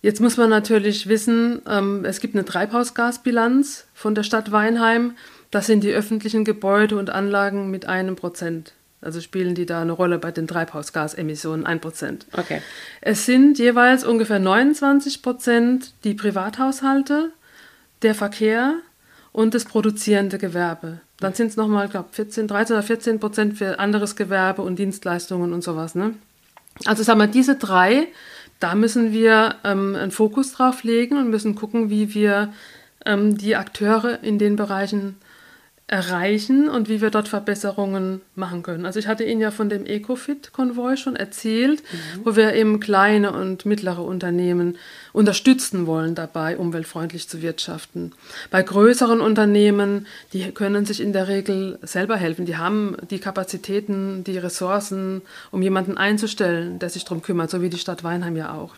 Jetzt 0.00 0.20
muss 0.20 0.36
man 0.36 0.50
natürlich 0.50 1.08
wissen, 1.08 1.62
ähm, 1.68 2.04
es 2.04 2.20
gibt 2.20 2.36
eine 2.36 2.44
Treibhausgasbilanz 2.44 3.86
von 3.94 4.14
der 4.14 4.22
Stadt 4.22 4.52
Weinheim. 4.52 5.16
Das 5.50 5.66
sind 5.66 5.82
die 5.82 5.90
öffentlichen 5.92 6.44
Gebäude 6.44 6.96
und 6.96 7.10
Anlagen 7.10 7.70
mit 7.72 7.86
einem 7.86 8.14
Prozent. 8.14 8.75
Also 9.00 9.20
spielen 9.20 9.54
die 9.54 9.66
da 9.66 9.82
eine 9.82 9.92
Rolle 9.92 10.18
bei 10.18 10.32
den 10.32 10.48
Treibhausgasemissionen, 10.48 11.66
ein 11.66 11.80
Prozent. 11.80 12.26
Okay. 12.32 12.62
Es 13.00 13.26
sind 13.26 13.58
jeweils 13.58 14.04
ungefähr 14.04 14.38
29 14.38 15.22
Prozent 15.22 15.92
die 16.04 16.14
Privathaushalte, 16.14 17.30
der 18.02 18.14
Verkehr 18.14 18.74
und 19.32 19.54
das 19.54 19.64
produzierende 19.64 20.38
Gewerbe. 20.38 21.00
Dann 21.18 21.34
sind 21.34 21.48
es 21.48 21.56
nochmal, 21.56 21.88
glaube 21.88 22.08
ich, 22.10 22.16
14, 22.16 22.48
13 22.48 22.74
oder 22.74 22.82
14 22.82 23.20
Prozent 23.20 23.58
für 23.58 23.78
anderes 23.78 24.16
Gewerbe 24.16 24.62
und 24.62 24.78
Dienstleistungen 24.78 25.52
und 25.52 25.62
sowas. 25.62 25.94
Ne? 25.94 26.14
Also 26.84 27.02
sagen 27.02 27.20
wir, 27.20 27.26
diese 27.26 27.56
drei, 27.56 28.08
da 28.60 28.74
müssen 28.74 29.12
wir 29.12 29.56
ähm, 29.64 29.94
einen 29.94 30.10
Fokus 30.10 30.52
drauf 30.52 30.82
legen 30.82 31.16
und 31.16 31.30
müssen 31.30 31.54
gucken, 31.54 31.90
wie 31.90 32.14
wir 32.14 32.52
ähm, 33.04 33.36
die 33.36 33.56
Akteure 33.56 34.22
in 34.22 34.38
den 34.38 34.56
Bereichen 34.56 35.16
erreichen 35.88 36.68
und 36.68 36.88
wie 36.88 37.00
wir 37.00 37.10
dort 37.10 37.28
Verbesserungen 37.28 38.20
machen 38.34 38.64
können. 38.64 38.86
Also 38.86 38.98
ich 38.98 39.06
hatte 39.06 39.22
Ihnen 39.22 39.40
ja 39.40 39.52
von 39.52 39.68
dem 39.68 39.86
Ecofit-Konvoi 39.86 40.96
schon 40.96 41.14
erzählt, 41.14 41.80
mhm. 41.80 42.24
wo 42.24 42.34
wir 42.34 42.54
eben 42.54 42.80
kleine 42.80 43.32
und 43.32 43.66
mittlere 43.66 44.00
Unternehmen 44.00 44.78
unterstützen 45.12 45.86
wollen 45.86 46.16
dabei, 46.16 46.56
umweltfreundlich 46.56 47.28
zu 47.28 47.40
wirtschaften. 47.40 48.12
Bei 48.50 48.64
größeren 48.64 49.20
Unternehmen, 49.20 50.08
die 50.32 50.50
können 50.50 50.86
sich 50.86 51.00
in 51.00 51.12
der 51.12 51.28
Regel 51.28 51.78
selber 51.82 52.16
helfen. 52.16 52.46
Die 52.46 52.56
haben 52.56 52.96
die 53.08 53.20
Kapazitäten, 53.20 54.24
die 54.24 54.38
Ressourcen, 54.38 55.22
um 55.52 55.62
jemanden 55.62 55.96
einzustellen, 55.96 56.80
der 56.80 56.90
sich 56.90 57.04
darum 57.04 57.22
kümmert, 57.22 57.50
so 57.50 57.62
wie 57.62 57.70
die 57.70 57.78
Stadt 57.78 58.02
Weinheim 58.02 58.36
ja 58.36 58.54
auch. 58.54 58.74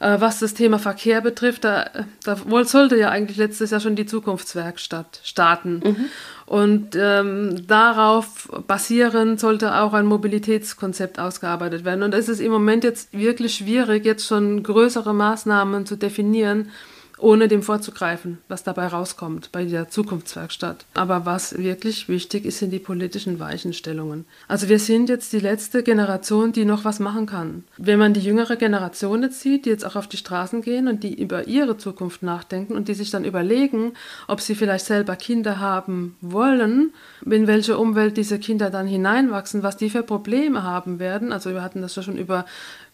Äh, 0.00 0.18
was 0.18 0.38
das 0.38 0.54
Thema 0.54 0.78
Verkehr 0.78 1.20
betrifft, 1.20 1.64
da, 1.64 1.90
da 2.24 2.36
sollte 2.64 2.96
ja 2.96 3.10
eigentlich 3.10 3.36
letztes 3.36 3.70
Jahr 3.70 3.80
schon 3.80 3.96
die 3.96 4.06
Zukunftswerkstatt 4.06 5.20
starten. 5.22 5.82
Mhm. 5.84 6.04
Und 6.46 6.96
ähm, 6.98 7.66
darauf 7.66 8.48
basierend 8.66 9.38
sollte 9.38 9.76
auch 9.76 9.92
ein 9.92 10.06
Mobilitätskonzept 10.06 11.18
ausgearbeitet 11.18 11.84
werden. 11.84 12.02
Und 12.02 12.14
es 12.14 12.30
ist 12.30 12.40
im 12.40 12.50
Moment 12.50 12.82
jetzt 12.82 13.12
wirklich 13.12 13.54
schwierig, 13.54 14.06
jetzt 14.06 14.26
schon 14.26 14.62
größere 14.62 15.12
Maßnahmen 15.12 15.84
zu 15.84 15.96
definieren, 15.96 16.70
ohne 17.22 17.48
dem 17.48 17.62
vorzugreifen, 17.62 18.38
was 18.48 18.62
dabei 18.62 18.86
rauskommt 18.86 19.52
bei 19.52 19.64
der 19.64 19.88
Zukunftswerkstatt. 19.88 20.84
Aber 20.94 21.26
was 21.26 21.58
wirklich 21.58 22.08
wichtig 22.08 22.44
ist, 22.44 22.58
sind 22.58 22.70
die 22.70 22.78
politischen 22.78 23.38
Weichenstellungen. 23.38 24.24
Also 24.48 24.68
wir 24.68 24.78
sind 24.78 25.08
jetzt 25.08 25.32
die 25.32 25.38
letzte 25.38 25.82
Generation, 25.82 26.52
die 26.52 26.64
noch 26.64 26.84
was 26.84 26.98
machen 26.98 27.26
kann. 27.26 27.64
Wenn 27.76 27.98
man 27.98 28.14
die 28.14 28.20
jüngere 28.20 28.56
Generation 28.56 29.22
jetzt 29.22 29.40
sieht, 29.40 29.64
die 29.64 29.70
jetzt 29.70 29.84
auch 29.84 29.96
auf 29.96 30.06
die 30.06 30.16
Straßen 30.16 30.62
gehen 30.62 30.88
und 30.88 31.02
die 31.02 31.20
über 31.20 31.46
ihre 31.46 31.76
Zukunft 31.76 32.22
nachdenken 32.22 32.74
und 32.74 32.88
die 32.88 32.94
sich 32.94 33.10
dann 33.10 33.24
überlegen, 33.24 33.92
ob 34.26 34.40
sie 34.40 34.54
vielleicht 34.54 34.86
selber 34.86 35.16
Kinder 35.16 35.60
haben 35.60 36.16
wollen, 36.20 36.92
in 37.24 37.46
welche 37.46 37.78
Umwelt 37.78 38.16
diese 38.16 38.38
Kinder 38.38 38.70
dann 38.70 38.86
hineinwachsen, 38.86 39.62
was 39.62 39.76
die 39.76 39.90
für 39.90 40.02
Probleme 40.02 40.62
haben 40.62 40.98
werden. 40.98 41.32
Also 41.32 41.50
wir 41.50 41.62
hatten 41.62 41.82
das 41.82 41.96
ja 41.96 42.02
schon 42.02 42.16
über 42.16 42.44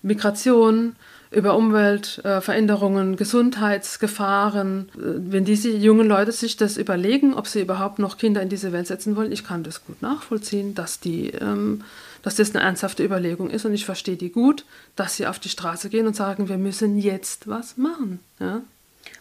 Migration, 0.03 0.97
über 1.31 1.57
Umweltveränderungen, 1.57 3.15
äh, 3.15 3.17
Gesundheitsgefahren. 3.17 4.89
Äh, 4.95 5.33
wenn 5.33 5.45
diese 5.45 5.71
jungen 5.71 6.07
Leute 6.07 6.33
sich 6.33 6.57
das 6.57 6.77
überlegen, 6.77 7.35
ob 7.35 7.47
sie 7.47 7.61
überhaupt 7.61 7.99
noch 7.99 8.17
Kinder 8.17 8.43
in 8.43 8.49
diese 8.49 8.73
Welt 8.73 8.87
setzen 8.87 9.17
wollen, 9.17 9.33
ich 9.33 9.45
kann 9.45 9.63
das 9.63 9.85
gut 9.85 10.01
nachvollziehen, 10.03 10.75
dass, 10.75 11.01
die, 11.01 11.31
ähm, 11.31 11.83
dass 12.23 12.37
das 12.37 12.55
eine 12.55 12.65
ernsthafte 12.65 13.05
Überlegung 13.05 13.51
ist 13.51 13.65
und 13.65 13.75
ich 13.75 13.85
verstehe 13.85 14.17
die 14.17 14.31
gut, 14.31 14.65
dass 14.95 15.17
sie 15.17 15.27
auf 15.27 15.39
die 15.39 15.49
Straße 15.49 15.89
gehen 15.89 16.07
und 16.07 16.17
sagen, 16.17 16.49
wir 16.49 16.59
müssen 16.59 16.99
jetzt 16.99 17.49
was 17.49 17.77
machen. 17.77 18.21
Ja? 18.39 18.63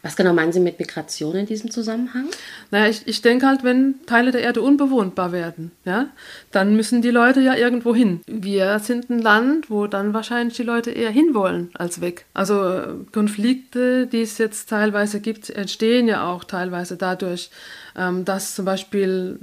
Was 0.01 0.15
genau 0.15 0.33
meinen 0.33 0.51
Sie 0.51 0.59
mit 0.59 0.77
Migration 0.77 1.35
in 1.35 1.45
diesem 1.45 1.71
Zusammenhang? 1.71 2.25
Naja, 2.69 2.87
ich, 2.87 3.07
ich 3.07 3.21
denke 3.21 3.47
halt, 3.47 3.63
wenn 3.63 3.95
Teile 4.05 4.31
der 4.31 4.41
Erde 4.41 4.61
unbewohnbar 4.61 5.31
werden, 5.31 5.71
ja, 5.83 6.07
dann 6.51 6.75
müssen 6.75 7.01
die 7.01 7.09
Leute 7.09 7.41
ja 7.41 7.55
irgendwo 7.55 7.95
hin. 7.95 8.21
Wir 8.27 8.77
sind 8.79 9.09
ein 9.09 9.19
Land, 9.19 9.69
wo 9.69 9.87
dann 9.87 10.13
wahrscheinlich 10.13 10.57
die 10.57 10.63
Leute 10.63 10.91
eher 10.91 11.09
hinwollen 11.09 11.71
als 11.73 12.01
weg. 12.01 12.25
Also 12.33 13.05
Konflikte, 13.13 14.07
die 14.07 14.21
es 14.21 14.37
jetzt 14.37 14.69
teilweise 14.69 15.21
gibt, 15.21 15.49
entstehen 15.49 16.07
ja 16.07 16.27
auch 16.27 16.43
teilweise 16.43 16.97
dadurch, 16.97 17.49
ähm, 17.97 18.25
dass 18.25 18.55
zum 18.55 18.65
Beispiel 18.65 19.39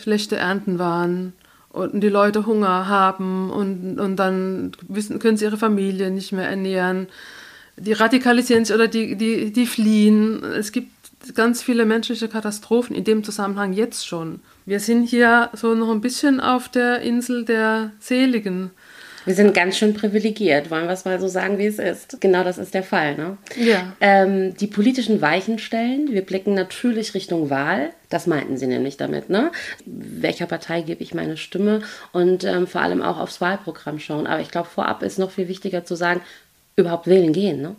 schlechte 0.00 0.36
Ernten 0.36 0.78
waren 0.78 1.32
und 1.70 2.00
die 2.00 2.08
Leute 2.08 2.46
Hunger 2.46 2.88
haben 2.88 3.50
und, 3.50 3.98
und 3.98 4.16
dann 4.16 4.72
wissen, 4.86 5.18
können 5.18 5.36
sie 5.36 5.44
ihre 5.44 5.58
Familie 5.58 6.10
nicht 6.10 6.32
mehr 6.32 6.48
ernähren 6.48 7.08
die 7.78 7.92
radikalisieren 7.92 8.64
sich 8.64 8.74
oder 8.74 8.88
die, 8.88 9.16
die, 9.16 9.52
die 9.52 9.66
fliehen. 9.66 10.42
Es 10.44 10.72
gibt 10.72 10.90
ganz 11.34 11.62
viele 11.62 11.84
menschliche 11.84 12.28
Katastrophen 12.28 12.94
in 12.94 13.04
dem 13.04 13.24
Zusammenhang 13.24 13.72
jetzt 13.72 14.06
schon. 14.06 14.40
Wir 14.66 14.80
sind 14.80 15.04
hier 15.04 15.50
so 15.54 15.74
noch 15.74 15.90
ein 15.90 16.00
bisschen 16.00 16.40
auf 16.40 16.68
der 16.68 17.00
Insel 17.00 17.44
der 17.44 17.92
Seligen. 18.00 18.70
Wir 19.24 19.34
sind 19.34 19.52
ganz 19.52 19.76
schön 19.76 19.92
privilegiert, 19.92 20.70
wollen 20.70 20.86
wir 20.86 20.92
es 20.92 21.04
mal 21.04 21.20
so 21.20 21.28
sagen, 21.28 21.58
wie 21.58 21.66
es 21.66 21.78
ist. 21.78 22.18
Genau 22.18 22.44
das 22.44 22.56
ist 22.56 22.72
der 22.72 22.82
Fall. 22.82 23.14
Ne? 23.14 23.36
Ja. 23.56 23.92
Ähm, 24.00 24.54
die 24.56 24.68
politischen 24.68 25.20
Weichenstellen, 25.20 26.12
wir 26.12 26.22
blicken 26.22 26.54
natürlich 26.54 27.12
Richtung 27.12 27.50
Wahl. 27.50 27.90
Das 28.08 28.26
meinten 28.26 28.56
Sie 28.56 28.66
nämlich 28.66 28.96
damit, 28.96 29.28
ne? 29.28 29.52
Welcher 29.84 30.46
Partei 30.46 30.80
gebe 30.80 31.02
ich 31.02 31.12
meine 31.12 31.36
Stimme 31.36 31.82
und 32.12 32.44
ähm, 32.44 32.66
vor 32.66 32.80
allem 32.80 33.02
auch 33.02 33.18
aufs 33.18 33.42
Wahlprogramm 33.42 33.98
schauen. 33.98 34.26
Aber 34.26 34.40
ich 34.40 34.50
glaube, 34.50 34.68
vorab 34.68 35.02
ist 35.02 35.18
noch 35.18 35.30
viel 35.30 35.48
wichtiger 35.48 35.84
zu 35.84 35.94
sagen, 35.94 36.22
überhaupt 36.78 37.06
wählen 37.06 37.32
gehen, 37.32 37.60
ne? 37.60 37.76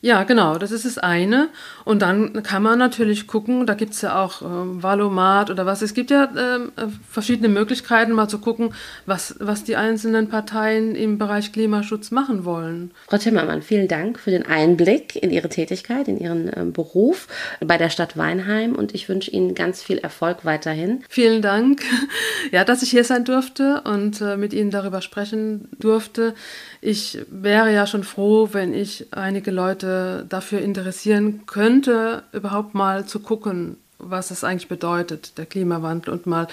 Ja, 0.00 0.24
genau, 0.24 0.58
das 0.58 0.70
ist 0.72 0.84
das 0.84 0.98
eine. 0.98 1.48
Und 1.84 2.02
dann 2.02 2.42
kann 2.42 2.62
man 2.62 2.78
natürlich 2.78 3.26
gucken, 3.26 3.66
da 3.66 3.74
gibt 3.74 3.94
es 3.94 4.02
ja 4.02 4.22
auch 4.22 4.42
äh, 4.42 4.44
Valomat 4.82 5.50
oder 5.50 5.66
was. 5.66 5.82
Es 5.82 5.94
gibt 5.94 6.10
ja 6.10 6.24
äh, 6.24 6.86
verschiedene 7.10 7.48
Möglichkeiten, 7.48 8.12
mal 8.12 8.28
zu 8.28 8.38
gucken, 8.38 8.74
was, 9.06 9.36
was 9.38 9.64
die 9.64 9.76
einzelnen 9.76 10.28
Parteien 10.28 10.94
im 10.94 11.18
Bereich 11.18 11.52
Klimaschutz 11.52 12.10
machen 12.10 12.44
wollen. 12.44 12.90
Frau 13.08 13.18
Timmermann, 13.18 13.62
vielen 13.62 13.88
Dank 13.88 14.18
für 14.18 14.30
den 14.30 14.44
Einblick 14.44 15.16
in 15.16 15.30
Ihre 15.30 15.48
Tätigkeit, 15.48 16.08
in 16.08 16.18
Ihren 16.18 16.48
äh, 16.48 16.64
Beruf 16.64 17.28
bei 17.64 17.78
der 17.78 17.90
Stadt 17.90 18.16
Weinheim 18.16 18.74
und 18.74 18.94
ich 18.94 19.08
wünsche 19.08 19.30
Ihnen 19.30 19.54
ganz 19.54 19.82
viel 19.82 19.98
Erfolg 19.98 20.44
weiterhin. 20.44 21.04
Vielen 21.08 21.42
Dank, 21.42 21.82
ja, 22.52 22.64
dass 22.64 22.82
ich 22.82 22.90
hier 22.90 23.04
sein 23.04 23.24
durfte 23.24 23.82
und 23.84 24.20
äh, 24.20 24.36
mit 24.36 24.52
Ihnen 24.52 24.70
darüber 24.70 25.00
sprechen 25.00 25.68
durfte. 25.78 26.34
Ich 26.80 27.18
wäre 27.30 27.72
ja 27.72 27.86
schon 27.86 28.04
froh, 28.04 28.50
wenn 28.52 28.74
ich 28.74 29.06
einige 29.12 29.50
Leute 29.86 30.26
dafür 30.28 30.60
interessieren 30.60 31.42
könnte, 31.46 32.24
überhaupt 32.32 32.74
mal 32.74 33.06
zu 33.06 33.20
gucken, 33.20 33.76
was 33.98 34.30
es 34.30 34.44
eigentlich 34.44 34.68
bedeutet, 34.68 35.38
der 35.38 35.46
Klimawandel 35.46 36.12
und 36.12 36.26
mal 36.26 36.48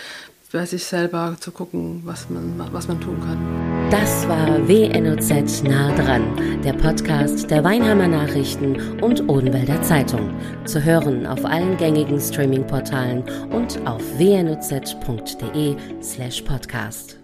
bei 0.51 0.65
sich 0.67 0.85
selber 0.85 1.35
zu 1.39 1.51
gucken, 1.51 2.03
was 2.05 2.29
man, 2.29 2.61
was 2.71 2.87
man 2.87 3.01
tun 3.01 3.19
kann. 3.21 3.89
Das 3.89 4.27
war 4.27 4.67
WNOZ 4.67 5.63
nah 5.63 5.95
dran, 5.95 6.23
der 6.63 6.73
Podcast 6.73 7.49
der 7.49 7.63
Weinheimer 7.63 8.07
Nachrichten 8.07 8.99
und 9.01 9.27
Odenwälder 9.27 9.81
Zeitung. 9.81 10.29
Zu 10.65 10.83
hören 10.83 11.25
auf 11.25 11.43
allen 11.43 11.75
gängigen 11.77 12.19
Streaming-Portalen 12.19 13.23
und 13.49 13.79
auf 13.87 14.03
wnoz.de 14.19 15.75
slash 16.03 16.41
podcast. 16.43 17.22